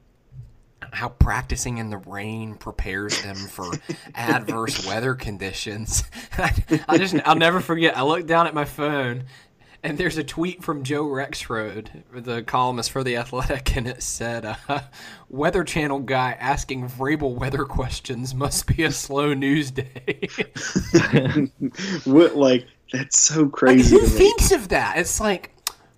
[0.92, 3.72] how practicing in the rain prepares them for
[4.16, 6.04] adverse weather conditions.
[6.38, 6.52] I,
[6.90, 7.96] I just, I'll never forget.
[7.96, 9.26] I looked down at my phone,
[9.84, 14.58] and there's a tweet from Joe Rexrode, the columnist for the Athletic, and it said,
[14.68, 14.82] uh,
[15.30, 20.28] "Weather Channel guy asking Vrabel weather questions must be a slow news day."
[22.06, 23.96] what like that's so like, crazy.
[23.96, 24.18] who to me.
[24.18, 24.98] thinks of that?
[24.98, 25.51] It's like,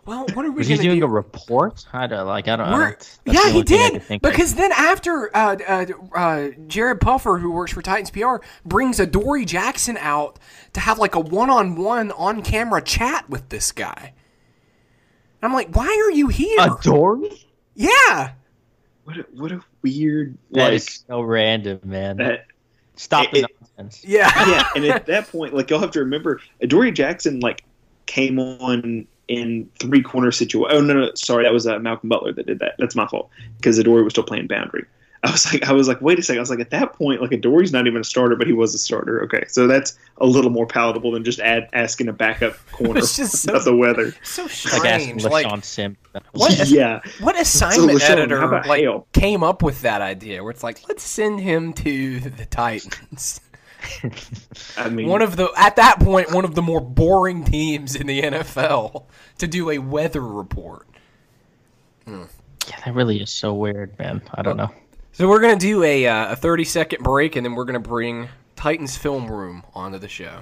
[0.06, 1.06] well, what are we Was he gonna doing do?
[1.06, 1.86] a report?
[1.94, 2.48] I don't like.
[2.48, 2.68] I don't.
[2.68, 4.04] I don't yeah, he only thing I could did.
[4.04, 4.32] think of.
[4.32, 5.86] Because then after uh, uh,
[6.16, 8.36] uh, Jared Puffer, who works for Titans PR,
[8.66, 10.40] brings Adoree Jackson out
[10.74, 14.14] to have like a one-on-one on-camera chat with this guy.
[15.42, 16.58] And I'm like, why are you here?
[16.60, 17.46] a Dory?
[17.76, 18.32] yeah.
[19.06, 22.18] What a, what a weird That like is so random, man.
[22.18, 22.46] that.
[22.96, 24.04] Stop the it- nonsense.
[24.06, 24.32] Yeah.
[24.48, 27.64] yeah, and at that point, like you'll have to remember, Dory Jackson like
[28.06, 30.78] came on in three corner situation.
[30.78, 32.76] Oh no, no, sorry, that was uh, Malcolm Butler that did that.
[32.80, 34.86] That's my fault because Adoree was still playing boundary.
[35.26, 36.40] I was like, I was like, wait a second.
[36.40, 38.76] I was like, at that point, like Adoree's not even a starter, but he was
[38.76, 39.24] a starter.
[39.24, 43.16] Okay, so that's a little more palatable than just add, asking a backup corner It's
[43.16, 44.14] just so- about the weather.
[44.24, 45.24] So Like asking strange.
[45.24, 45.98] Like, LaShawn Sims.
[46.34, 46.68] What?
[46.68, 49.08] yeah, what assignment LaShawn, editor like Hale?
[49.14, 50.44] came up with that idea?
[50.44, 53.40] Where it's like, let's send him to the Titans.
[54.78, 58.08] I mean, one of the at that point one of the more boring teams in
[58.08, 59.06] the NFL
[59.40, 60.88] to do a weather report.
[62.08, 62.26] Yeah,
[62.86, 64.22] that really is so weird, man.
[64.34, 64.72] I don't know.
[65.12, 68.30] So we're gonna do a uh, a thirty second break, and then we're gonna bring
[68.56, 70.40] Titans Film Room onto the show.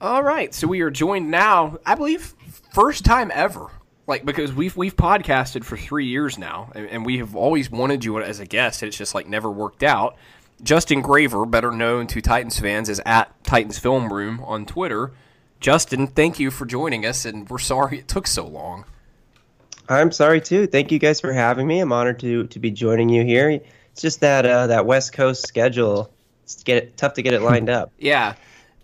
[0.00, 2.34] All right, so we are joined now, I believe,
[2.72, 3.66] first time ever.
[4.06, 8.04] Like because we've we've podcasted for three years now, and, and we have always wanted
[8.04, 8.82] you as a guest.
[8.82, 10.16] and It's just like never worked out.
[10.62, 15.12] Justin Graver, better known to Titans fans as at Titans Film Room on Twitter.
[15.58, 18.84] Justin, thank you for joining us, and we're sorry it took so long.
[19.88, 20.66] I'm sorry too.
[20.66, 21.80] Thank you guys for having me.
[21.80, 23.60] I'm honored to to be joining you here.
[23.92, 26.10] It's just that uh, that West Coast schedule.
[26.44, 27.92] It's get it, tough to get it lined up.
[27.98, 28.34] Yeah.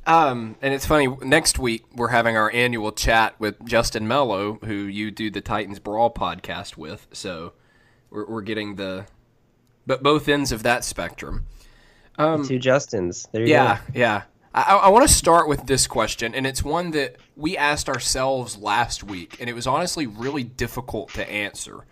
[0.07, 4.73] Um, and it's funny, next week we're having our annual chat with Justin Melo, who
[4.73, 7.09] you do the Titans Brawl podcast with.
[7.13, 7.55] So
[8.11, 9.07] we're, we're getting the
[9.85, 11.47] but both ends of that spectrum.
[12.19, 13.31] Um, Two Justins.
[13.33, 13.83] There you Yeah, go.
[13.99, 14.23] yeah.
[14.55, 18.57] I, I want to start with this question, and it's one that we asked ourselves
[18.57, 21.85] last week, and it was honestly really difficult to answer.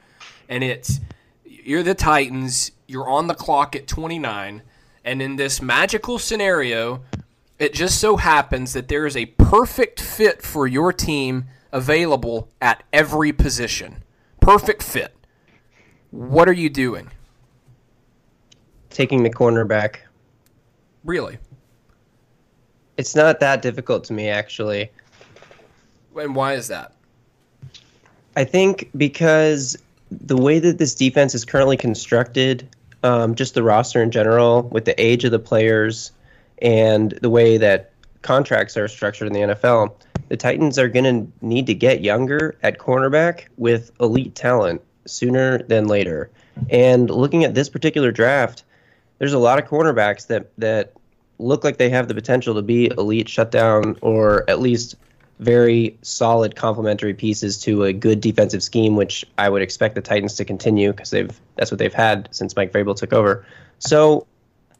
[0.49, 1.01] And it's
[1.45, 4.63] you're the Titans, you're on the clock at 29,
[5.05, 7.03] and in this magical scenario,
[7.59, 12.83] it just so happens that there is a perfect fit for your team available at
[12.93, 14.03] every position.
[14.41, 15.15] Perfect fit.
[16.11, 17.11] What are you doing?
[18.91, 19.97] Taking the cornerback.
[21.05, 21.39] Really?
[22.97, 24.91] It's not that difficult to me actually.
[26.17, 26.93] And why is that?
[28.37, 29.77] I think because
[30.11, 32.69] the way that this defense is currently constructed,
[33.03, 36.13] um, just the roster in general, with the age of the players
[36.63, 39.93] and the way that contracts are structured in the NFL,
[40.29, 45.59] the Titans are going to need to get younger at cornerback with elite talent sooner
[45.65, 46.31] than later.
[46.71, 48.65] And looking at this particular draft,
[49.19, 50.93] there's a lot of cornerbacks that that
[51.39, 54.95] look like they have the potential to be elite shutdown or at least
[55.41, 60.35] very solid complementary pieces to a good defensive scheme, which I would expect the Titans
[60.37, 63.45] to continue because they've that's what they've had since Mike Vrabel took over.
[63.81, 64.27] So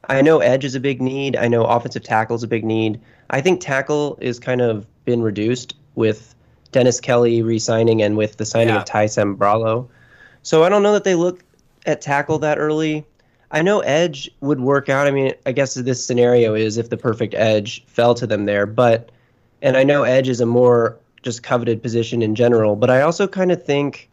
[0.09, 1.37] I know edge is a big need.
[1.37, 3.01] I know offensive tackle is a big need.
[3.31, 6.35] I think tackle is kind of been reduced with
[6.73, 8.81] Dennis Kelly re-signing and with the signing Yeah.
[8.81, 9.89] of Ty Sambrailo.
[10.43, 11.43] So I don't know that they look
[11.87, 13.05] at tackle that early.
[13.55, 15.07] I know edge would work out.
[15.07, 18.67] I mean, I guess this scenario is if the perfect edge fell to them there,
[18.67, 19.11] but
[19.63, 23.29] and I know edge is a more just coveted position in general, but I also
[23.29, 24.11] kind of think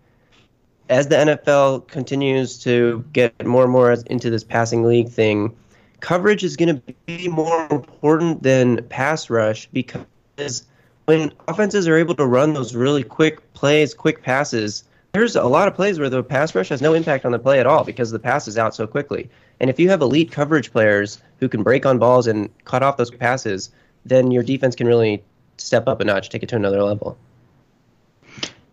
[0.89, 5.55] as the NFL continues to get more and more into this passing league thing,
[6.01, 10.63] coverage is going to be more important than pass rush because
[11.05, 15.67] when offenses are able to run those really quick plays, quick passes, there's a lot
[15.67, 18.11] of plays where the pass rush has no impact on the play at all because
[18.11, 19.29] the pass is out so quickly.
[19.59, 22.97] And if you have elite coverage players who can break on balls and cut off
[22.97, 23.71] those passes,
[24.05, 25.23] then your defense can really
[25.57, 27.17] step up a notch, take it to another level.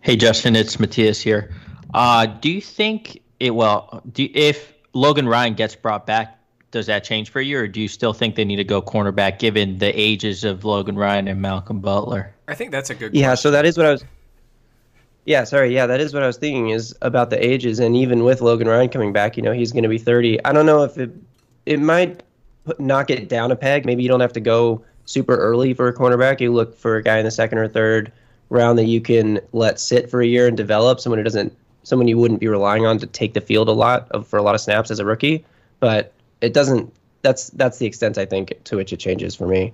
[0.01, 1.53] Hey, Justin, it's Matthias here.
[1.93, 3.53] Uh, do you think it?
[3.53, 6.39] Well, do if Logan Ryan gets brought back,
[6.71, 9.39] does that change for you, or do you still think they need to go cornerback
[9.39, 12.33] given the ages of Logan Ryan and Malcolm Butler?
[12.47, 13.13] I think that's a good.
[13.13, 13.41] Yeah, question.
[13.41, 14.03] so that is what I was.
[15.29, 15.71] Yeah, sorry.
[15.75, 18.67] Yeah, that is what I was thinking is about the ages, and even with Logan
[18.67, 20.43] Ryan coming back, you know, he's going to be 30.
[20.43, 21.11] I don't know if it
[21.67, 22.23] it might
[22.65, 23.85] put, knock it down a peg.
[23.85, 26.39] Maybe you don't have to go super early for a cornerback.
[26.39, 28.11] You look for a guy in the second or third
[28.49, 30.99] round that you can let sit for a year and develop.
[30.99, 34.09] Someone who doesn't, someone you wouldn't be relying on to take the field a lot
[34.09, 35.45] of, for a lot of snaps as a rookie.
[35.79, 36.11] But
[36.41, 36.91] it doesn't.
[37.21, 39.73] That's that's the extent I think to which it changes for me.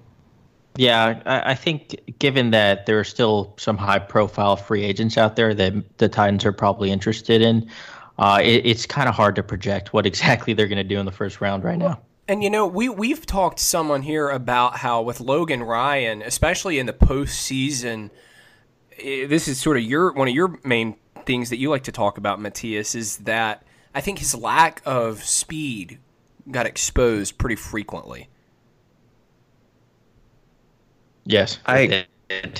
[0.77, 5.53] Yeah, I, I think given that there are still some high-profile free agents out there
[5.53, 7.69] that the Titans are probably interested in,
[8.17, 11.05] uh, it, it's kind of hard to project what exactly they're going to do in
[11.05, 11.99] the first round right now.
[12.27, 16.79] And you know, we we've talked some on here about how with Logan Ryan, especially
[16.79, 18.09] in the postseason,
[18.97, 22.17] this is sort of your one of your main things that you like to talk
[22.17, 25.99] about, Matthias, is that I think his lack of speed
[26.49, 28.27] got exposed pretty frequently.
[31.25, 32.05] Yes, I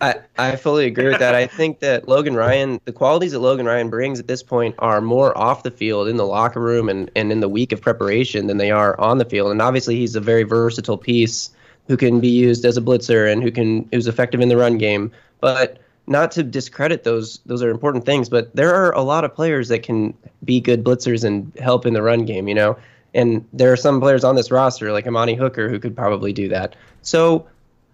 [0.00, 1.34] I, I fully agree with that.
[1.34, 5.00] I think that Logan Ryan, the qualities that Logan Ryan brings at this point are
[5.00, 8.46] more off the field in the locker room and, and in the week of preparation
[8.46, 9.50] than they are on the field.
[9.50, 11.50] And obviously, he's a very versatile piece
[11.86, 14.76] who can be used as a blitzer and who can who's effective in the run
[14.76, 15.10] game.
[15.40, 19.34] But not to discredit those those are important things, but there are a lot of
[19.34, 20.12] players that can
[20.44, 22.76] be good blitzers and help in the run game, you know.
[23.14, 26.48] And there are some players on this roster like Amani Hooker who could probably do
[26.48, 26.76] that.
[27.00, 27.46] So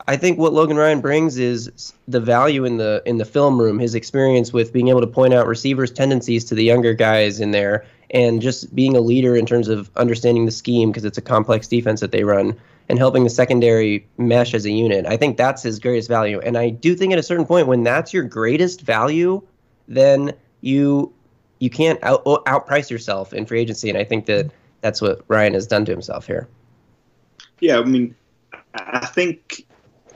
[0.09, 3.79] I think what Logan Ryan brings is the value in the in the film room,
[3.79, 7.53] his experience with being able to point out receivers' tendencies to the younger guys in
[7.53, 11.23] there, and just being a leader in terms of understanding the scheme because it's a
[11.23, 15.07] complex defense that they run, and helping the secondary mesh as a unit.
[15.07, 17.85] I think that's his greatest value, and I do think at a certain point when
[17.85, 19.41] that's your greatest value,
[19.87, 21.12] then you
[21.61, 25.55] you can't out outprice yourself in free agency, and I think that that's what Ryan
[25.55, 26.49] has done to himself here.
[27.61, 28.17] Yeah, I mean,
[28.75, 29.65] I think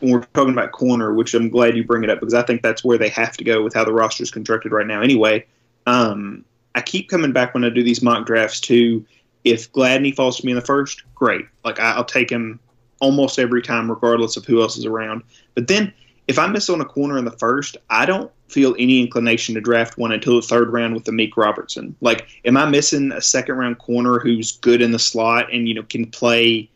[0.01, 2.63] when we're talking about corner, which I'm glad you bring it up because I think
[2.63, 5.01] that's where they have to go with how the roster is constructed right now.
[5.01, 5.47] Anyway,
[5.87, 9.05] um, I keep coming back when I do these mock drafts to
[9.45, 11.47] if Gladney falls to me in the first, great.
[11.65, 12.59] Like I'll take him
[13.01, 15.23] almost every time, regardless of who else is around.
[15.55, 15.93] But then
[16.29, 19.61] if I miss on a corner in the first, I don't feel any inclination to
[19.61, 21.95] draft one until the third round with the Meek Robertson.
[22.01, 25.75] Like, am I missing a second round corner who's good in the slot and you
[25.75, 26.69] know can play?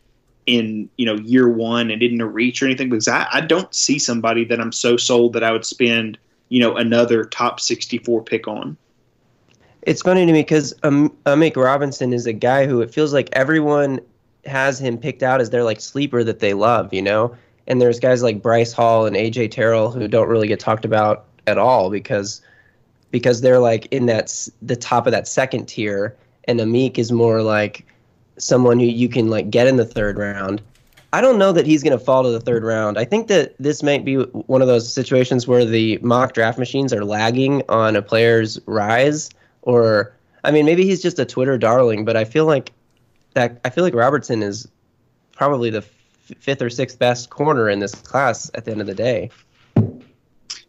[0.47, 3.99] In you know year one and didn't reach or anything because I, I don't see
[3.99, 6.17] somebody that I'm so sold that I would spend
[6.49, 8.77] you know another top 64 pick on.
[9.83, 13.29] It's funny to me because um, Amik Robertson is a guy who it feels like
[13.33, 13.99] everyone
[14.45, 17.35] has him picked out as their like sleeper that they love, you know.
[17.67, 21.25] And there's guys like Bryce Hall and AJ Terrell who don't really get talked about
[21.47, 22.41] at all because
[23.11, 27.41] because they're like in that the top of that second tier, and Amik is more
[27.41, 27.85] like
[28.41, 30.61] someone who you can like get in the third round.
[31.13, 32.97] I don't know that he's going to fall to the third round.
[32.97, 36.93] I think that this might be one of those situations where the mock draft machines
[36.93, 39.29] are lagging on a player's rise,
[39.61, 42.05] or I mean, maybe he's just a Twitter darling.
[42.05, 42.71] But I feel like
[43.33, 44.67] that I feel like Robertson is
[45.33, 48.87] probably the f- fifth or sixth best corner in this class at the end of
[48.87, 49.29] the day.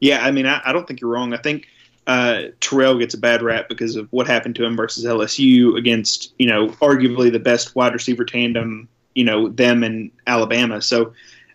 [0.00, 1.32] Yeah, I mean, I, I don't think you're wrong.
[1.32, 1.68] I think
[2.06, 6.34] uh, Terrell gets a bad rap because of what happened to him versus LSU against,
[6.38, 10.82] you know, arguably the best wide receiver tandem, you know, them and Alabama.
[10.82, 11.12] So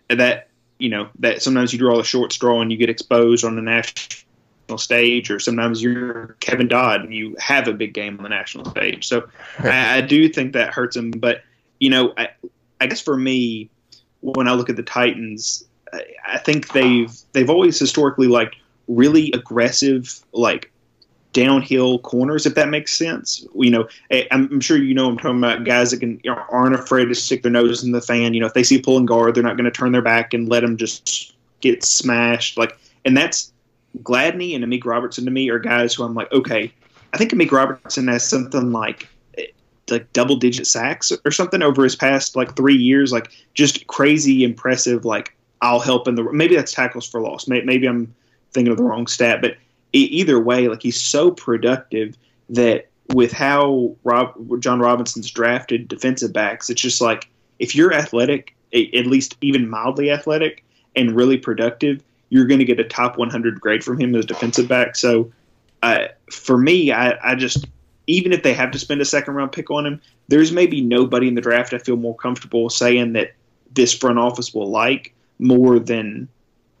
[0.08, 3.56] that, you know, that sometimes you draw a short straw and you get exposed on
[3.56, 8.22] the national stage, or sometimes you're Kevin Dodd and you have a big game on
[8.22, 9.06] the national stage.
[9.06, 11.10] So I, I do think that hurts him.
[11.10, 11.42] But,
[11.78, 12.30] you know, I,
[12.80, 13.68] I guess for me,
[14.20, 18.56] when I look at the Titans, I, I think they've they've always historically liked–
[18.88, 20.72] really aggressive, like
[21.32, 23.46] downhill corners, if that makes sense.
[23.54, 23.88] You know,
[24.30, 27.52] I'm sure you know I'm talking about guys that can aren't afraid to stick their
[27.52, 28.34] nose in the fan.
[28.34, 30.48] You know, if they see pulling guard, they're not going to turn their back and
[30.48, 32.58] let them just get smashed.
[32.58, 33.52] Like, and that's
[34.02, 36.72] Gladney and Amik Robertson to me are guys who I'm like, okay,
[37.12, 39.46] I think Amik Robertson has something like eh,
[39.90, 43.12] like double digit sacks or something over his past like three years.
[43.12, 45.04] Like just crazy impressive.
[45.04, 47.48] Like I'll help in the maybe that's tackles for loss.
[47.48, 48.14] Maybe I'm
[48.52, 49.56] thinking of the wrong stat, but
[49.92, 52.16] either way, like he's so productive
[52.50, 57.28] that with how Rob, Jon Robinson's drafted defensive backs, it's just like
[57.58, 62.80] if you're athletic, at least even mildly athletic, and really productive, you're going to get
[62.80, 64.96] a top 100 grade from him as defensive back.
[64.96, 65.32] So
[65.82, 67.66] uh, for me, I, I just
[68.06, 71.28] even if they have to spend a second round pick on him, there's maybe nobody
[71.28, 73.32] in the draft I feel more comfortable saying that
[73.72, 76.26] this front office will like more than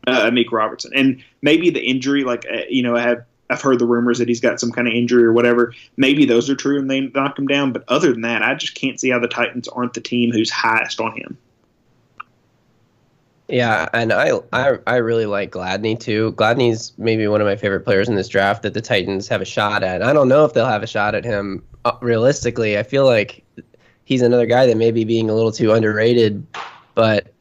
[0.08, 0.92] uh, Meek Robertson.
[0.94, 4.28] And maybe the injury, like uh, you know, I have I've heard the rumors that
[4.28, 5.74] he's got some kind of injury or whatever.
[5.96, 7.72] Maybe those are true and they knock him down.
[7.72, 10.50] But other than that, I just can't see how the Titans aren't the team who's
[10.50, 11.38] highest on him.
[13.48, 16.32] Yeah, and I, I I really like Gladney too.
[16.32, 19.46] Gladney's maybe one of my favorite players in this draft that the Titans have a
[19.46, 20.02] shot at.
[20.02, 22.76] I don't know if they'll have a shot at him uh, realistically.
[22.76, 23.42] I feel like
[24.04, 26.46] he's another guy that may be being a little too underrated,
[26.94, 27.32] but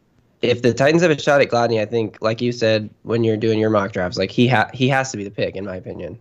[0.41, 3.37] if the Titans have a shot at Gladney, I think, like you said when you're
[3.37, 5.75] doing your mock drafts, like he ha- he has to be the pick in my
[5.75, 6.19] opinion.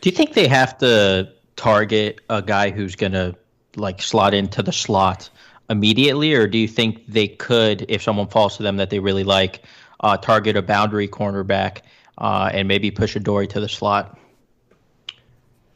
[0.00, 3.34] Do you think they have to target a guy who's gonna
[3.76, 5.30] like slot into the slot
[5.70, 9.24] immediately, or do you think they could, if someone falls to them that they really
[9.24, 9.62] like,
[10.00, 11.82] uh, target a boundary cornerback
[12.18, 14.18] uh, and maybe push Adoree' to the slot?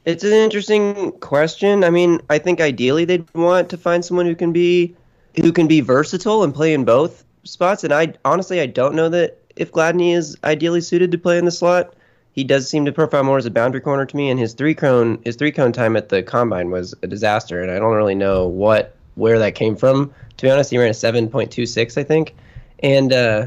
[0.05, 1.83] It's an interesting question.
[1.83, 4.95] I mean, I think ideally they'd want to find someone who can be
[5.37, 7.85] who can be versatile and play in both spots.
[7.85, 11.45] And I honestly I don't know that if Gladney is ideally suited to play in
[11.45, 11.95] the slot.
[12.33, 14.75] He does seem to profile more as a boundary corner to me, and his three
[14.75, 18.15] cone his three cone time at the combine was a disaster, and I don't really
[18.15, 20.13] know what where that came from.
[20.37, 22.35] To be honest, he ran a seven point two six, I think,
[22.81, 23.47] and uh,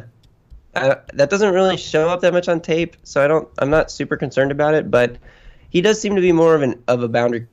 [0.75, 3.91] I, that doesn't really show up that much on tape, so I don't I'm not
[3.91, 4.89] super concerned about it.
[4.89, 5.17] But
[5.69, 7.45] he does seem to be more of an of a boundary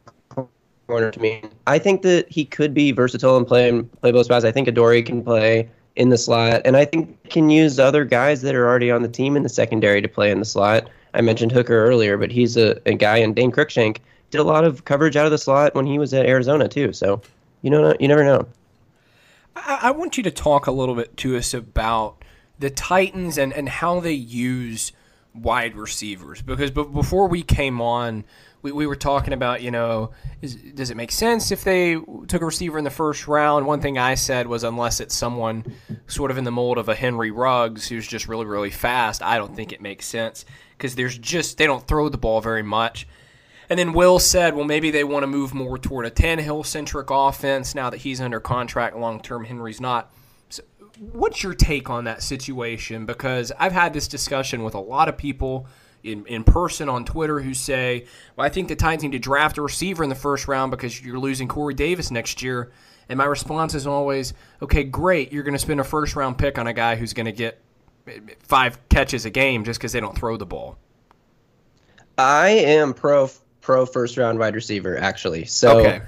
[0.86, 1.42] corner to me.
[1.66, 4.44] I think that he could be versatile and play play both spots.
[4.44, 8.42] I think Adoree' can play in the slot, and I think can use other guys
[8.42, 10.88] that are already on the team in the secondary to play in the slot.
[11.14, 13.98] I mentioned Hooker earlier, but he's a, a guy, and Dane Cruikshank
[14.30, 16.92] did a lot of coverage out of the slot when he was at Arizona too.
[16.92, 17.22] So
[17.62, 18.46] you know, you never know.
[19.56, 22.22] I, I want you to talk a little bit to us about
[22.58, 24.92] the Titans and, and how they use
[25.36, 28.24] wide receivers because before we came on
[28.66, 30.10] we, we were talking about, you know,
[30.42, 31.94] is, does it make sense if they
[32.26, 33.64] took a receiver in the first round?
[33.64, 35.64] One thing I said was unless it's someone
[36.08, 39.38] sort of in the mold of a Henry Ruggs who's just really, really fast, I
[39.38, 40.44] don't think it makes sense
[40.76, 43.06] because there's just, they don't throw the ball very much.
[43.68, 47.08] And then Will said, well, maybe they want to move more toward a Tannehill centric
[47.10, 49.44] offense now that he's under contract long term.
[49.44, 50.12] Henry's not.
[50.98, 53.06] What's your take on that situation?
[53.06, 55.66] Because I've had this discussion with a lot of people
[56.02, 59.58] in, in person on Twitter who say, well, I think the Titans need to draft
[59.58, 62.72] a receiver in the first round because you're losing Corey Davis next year.
[63.08, 65.32] And my response is always, okay, great.
[65.32, 67.60] You're going to spend a first round pick on a guy who's going to get
[68.06, 70.78] eh, five catches a game just because they don't throw the ball.
[72.18, 73.30] I am pro
[73.60, 75.44] pro first round wide receiver actually.
[75.44, 76.02] So okay.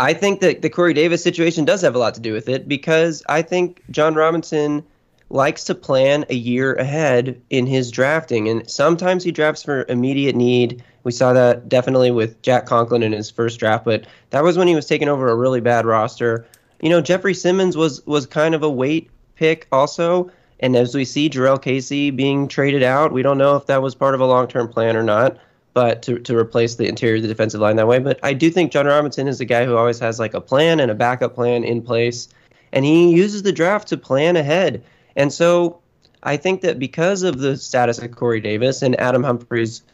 [0.00, 2.68] I think that the Corey Davis situation does have a lot to do with it
[2.68, 4.84] because I think Jon Robinson–
[5.30, 10.34] likes to plan a year ahead in his drafting, and sometimes he drafts for immediate
[10.34, 10.82] need.
[11.04, 14.68] We saw that definitely with Jack Conklin in his first draft, but that was when
[14.68, 16.46] he was taking over a really bad roster.
[16.80, 20.30] You know, Jeffery Simmons was was kind of a wait pick also,
[20.60, 23.94] and as we see Jurrell Casey being traded out, we don't know if that was
[23.94, 25.38] part of a long term plan or not.
[25.78, 28.00] But to, to replace the interior of the defensive line that way.
[28.00, 30.80] But I do think Jon Robinson is a guy who always has like a plan
[30.80, 32.26] and a backup plan in place.
[32.72, 34.82] And he uses the draft to plan ahead.
[35.14, 35.78] And so
[36.24, 39.84] I think that because of the status of Corey Davis and Adam Humphries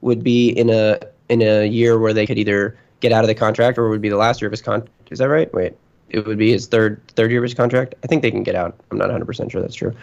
[0.00, 3.34] would be in a in a year where they could either get out of the
[3.34, 4.90] contract or would be the last year of his contract.
[5.10, 5.52] Is that right?
[5.52, 5.74] Wait,
[6.08, 7.96] it would be his third third year of his contract.
[8.02, 8.74] I think they can get out.
[8.90, 9.94] I'm not 100 percent sure that's true,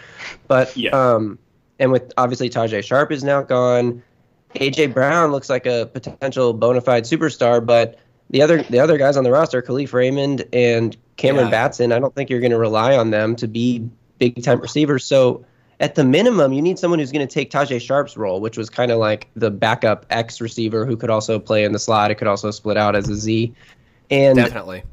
[0.46, 0.90] but yeah.
[0.90, 1.36] um,
[1.80, 4.04] and with obviously Tajae Sharpe is now gone.
[4.54, 7.98] AJ Brown looks like a potential bona fide superstar, but
[8.30, 11.50] the other the other guys on the roster, Kalif Raymond and Cameron yeah.
[11.50, 13.88] Batson, I don't think you're going to rely on them to be
[14.18, 15.04] big time receivers.
[15.04, 15.44] So
[15.80, 18.70] at the minimum, you need someone who's going to take Tajae Sharpe's role, which was
[18.70, 22.10] kind of like the backup X receiver who could also play in the slot.
[22.10, 23.52] It could also split out as a Z.
[24.10, 24.84] And definitely.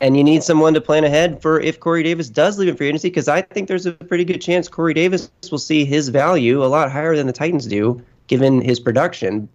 [0.00, 2.88] And you need someone to plan ahead for if Corey Davis does leave in free
[2.88, 6.62] agency, because I think there's a pretty good chance Corey Davis will see his value
[6.62, 9.48] a lot higher than the Titans do, given his production,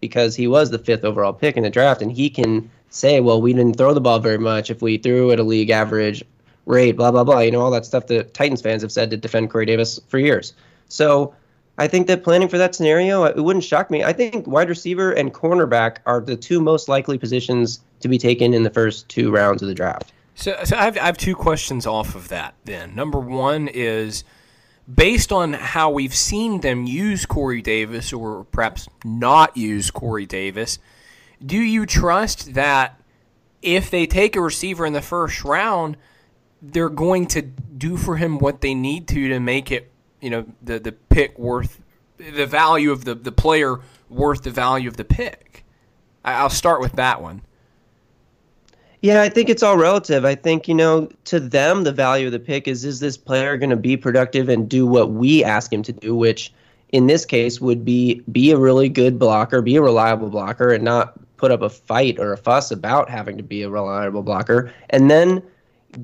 [0.00, 3.40] because he was the fifth overall pick in the draft, and he can say, well,
[3.40, 4.70] we didn't throw the ball very much.
[4.70, 6.24] If we threw at a league average,
[6.66, 7.40] rate, blah blah blah.
[7.40, 10.18] You know all that stuff that Titans fans have said to defend Corey Davis for
[10.18, 10.52] years.
[10.88, 11.34] So
[11.78, 14.02] I think that planning for that scenario, uh, it wouldn't shock me.
[14.02, 18.54] I think wide receiver and cornerback are the two most likely positions to be taken
[18.54, 20.12] in the first two rounds of the draft.
[20.34, 22.94] So, so I, have, I have two questions off of that then.
[22.94, 24.24] Number one is
[24.92, 30.78] based on how we've seen them use Corey Davis or perhaps not use Corey Davis,
[31.44, 33.00] do you trust that
[33.62, 35.96] if they take a receiver in the first round,
[36.62, 40.46] they're going to do for him what they need to to make it, you know,
[40.62, 41.80] the, the pick worth
[42.16, 45.64] the value of the, the player worth the value of the pick?
[46.24, 47.42] I'll start with that one.
[49.06, 50.24] Yeah, I think it's all relative.
[50.24, 53.56] I think, you know, to them, the value of the pick is is this player
[53.56, 56.52] going to be productive and do what we ask him to do, which
[56.88, 60.82] in this case would be be a really good blocker, be a reliable blocker, and
[60.82, 64.72] not put up a fight or a fuss about having to be a reliable blocker.
[64.90, 65.40] And then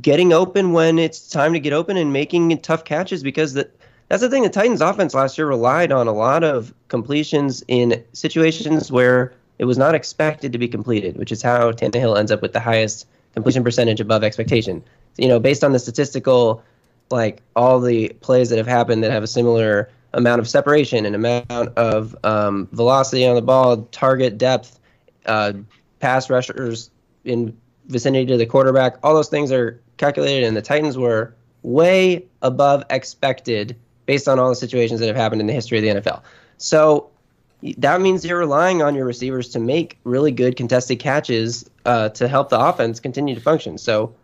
[0.00, 3.68] getting open when it's time to get open and making tough catches because the,
[4.10, 4.44] that's the thing.
[4.44, 9.64] The Titans' offense last year relied on a lot of completions in situations where it
[9.64, 13.06] was not expected to be completed, which is how Tannehill ends up with the highest
[13.34, 14.82] completion percentage above expectation.
[15.16, 16.62] You know, based on the statistical,
[17.10, 21.14] like all the plays that have happened that have a similar amount of separation and
[21.14, 24.78] amount of um, velocity on the ball, target depth,
[25.26, 25.52] uh,
[26.00, 26.90] pass rushers
[27.24, 32.24] in vicinity to the quarterback, all those things are calculated, and the Titans were way
[32.42, 33.76] above expected
[34.06, 36.22] based on all the situations that have happened in the history of the NFL.
[36.58, 37.10] So
[37.78, 42.28] that means you're relying on your receivers to make really good contested catches uh, to
[42.28, 43.78] help the offense continue to function.
[43.78, 44.14] So,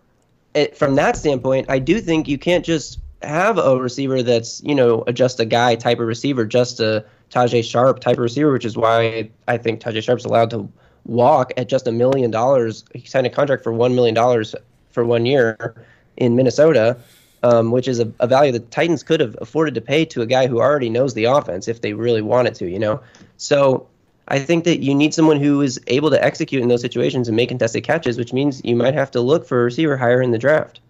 [0.54, 4.74] it, from that standpoint, I do think you can't just have a receiver that's you
[4.74, 8.52] know a just a guy type of receiver, just a Tajae Sharpe type of receiver,
[8.52, 10.68] which is why I think Tajae Sharpe's allowed to
[11.04, 12.84] walk at just a million dollars.
[12.94, 14.54] He signed a contract for one million dollars
[14.90, 15.74] for one year
[16.16, 16.96] in Minnesota
[17.42, 20.26] um, which is a, a, value the Titans could have afforded to pay to a
[20.26, 23.00] guy who already knows the offense if they really wanted to, you know?
[23.36, 23.86] So
[24.28, 27.36] I think that you need someone who is able to execute in those situations and
[27.36, 30.32] make contested catches, which means you might have to look for a receiver higher in
[30.32, 30.80] the draft.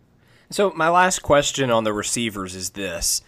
[0.50, 3.22] So my last question on the receivers is this.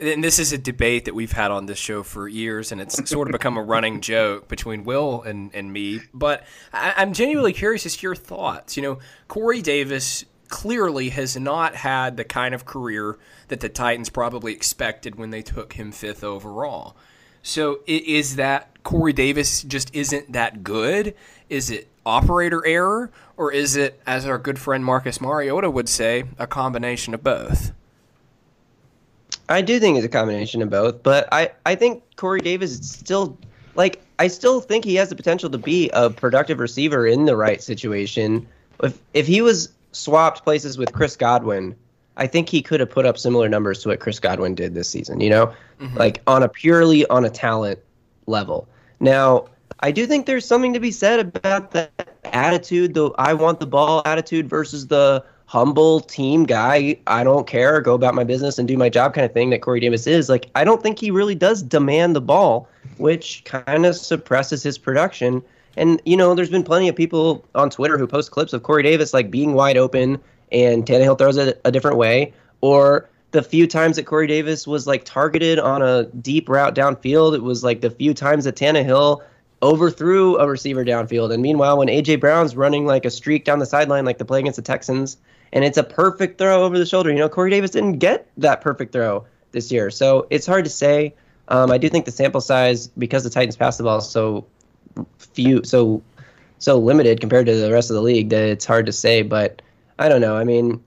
[0.00, 3.08] And this is a debate that we've had on this show for years, and it's
[3.08, 6.00] sort of become a running joke between Will and, and me.
[6.12, 8.76] But I, I'm genuinely curious as to your thoughts.
[8.76, 8.98] You know,
[9.28, 10.24] Corey Davis
[10.54, 15.42] clearly has not had the kind of career that the Titans probably expected when they
[15.42, 16.94] took him fifth overall.
[17.42, 21.16] So is that Corey Davis just isn't that good?
[21.50, 26.22] Is it operator error, or is it, as our good friend Marcus Mariota would say,
[26.38, 27.72] a combination of both?
[29.48, 32.88] I do think it's a combination of both, but I, I think Corey Davis is
[32.88, 33.36] still
[33.74, 37.36] like I still think he has the potential to be a productive receiver in the
[37.36, 38.46] right situation.
[38.80, 41.74] If if he was swapped places with Chris Godwin,
[42.16, 44.88] I think he could have put up similar numbers to what Chris Godwin did this
[44.88, 45.52] season, you know?
[45.80, 45.96] Mm-hmm.
[45.96, 47.80] Like on a purely on a talent
[48.26, 48.68] level.
[49.00, 49.46] Now,
[49.80, 51.90] I do think there's something to be said about the
[52.24, 57.80] attitude, the I want the ball attitude versus the humble team guy, I don't care,
[57.80, 60.28] go about my business and do my job kind of thing that Corey Davis is.
[60.28, 64.78] Like, I don't think he really does demand the ball, which kind of suppresses his
[64.78, 65.42] production
[65.76, 68.82] and you know, there's been plenty of people on Twitter who post clips of Corey
[68.82, 70.20] Davis like being wide open
[70.52, 74.86] and Tannehill throws it a different way, or the few times that Corey Davis was
[74.86, 79.20] like targeted on a deep route downfield, it was like the few times that Tannehill
[79.60, 81.32] overthrew a receiver downfield.
[81.32, 84.38] And meanwhile, when AJ Brown's running like a streak down the sideline, like the play
[84.38, 85.16] against the Texans,
[85.52, 88.60] and it's a perfect throw over the shoulder, you know, Corey Davis didn't get that
[88.60, 89.90] perfect throw this year.
[89.90, 91.14] So it's hard to say.
[91.48, 94.46] Um, I do think the sample size, because the Titans pass the ball so
[95.18, 96.02] few so
[96.58, 99.22] so limited compared to the rest of the league that it's hard to say.
[99.22, 99.60] But
[99.98, 100.36] I don't know.
[100.36, 100.82] I mean,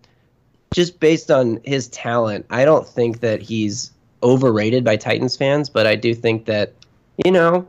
[0.73, 3.91] just based on his talent, I don't think that he's
[4.23, 5.69] overrated by Titans fans.
[5.69, 6.73] But I do think that
[7.25, 7.67] you know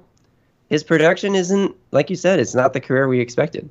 [0.68, 2.40] his production isn't like you said.
[2.40, 3.68] It's not the career we expected.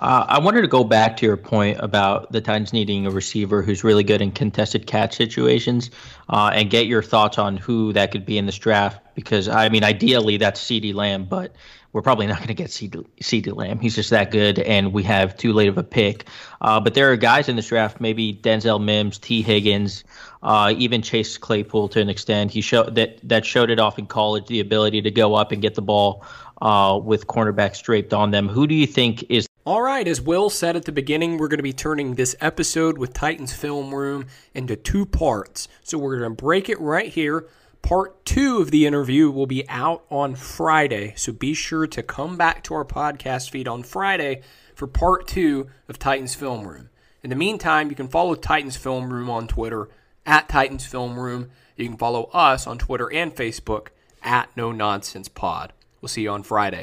[0.00, 3.60] Uh, I wanted to go back to your point about the Titans needing a receiver
[3.60, 5.90] who's really good in contested catch situations,
[6.30, 8.98] uh, and get your thoughts on who that could be in this draft.
[9.14, 11.54] Because I mean, ideally that's CeeDee Lamb, but
[11.92, 13.78] we're probably not going to get CeeDee Lamb.
[13.78, 16.24] He's just that good, and we have too late of a pick.
[16.62, 20.04] Uh, but there are guys in this draft, maybe Denzel Mims, Tee Higgins,
[20.42, 22.52] uh, even Chase Claypool to an extent.
[22.52, 25.60] He showed that that showed it off in college, the ability to go up and
[25.60, 26.24] get the ball
[26.62, 28.48] uh, with cornerbacks draped on them.
[28.48, 31.60] Who do you think is all right, as Will said at the beginning, we're going
[31.60, 35.68] to be turning this episode with Titans Film Room into two parts.
[35.84, 37.46] So we're going to break it right here.
[37.80, 41.14] Part two of the interview will be out on Friday.
[41.14, 44.42] So be sure to come back to our podcast feed on Friday
[44.74, 46.90] for part two of Titans Film Room.
[47.22, 49.88] In the meantime, you can follow Titans Film Room on Twitter
[50.26, 51.48] at Titans Film Room.
[51.76, 53.90] You can follow us on Twitter and Facebook
[54.20, 55.72] at No Nonsense Pod.
[56.00, 56.82] We'll see you on Friday.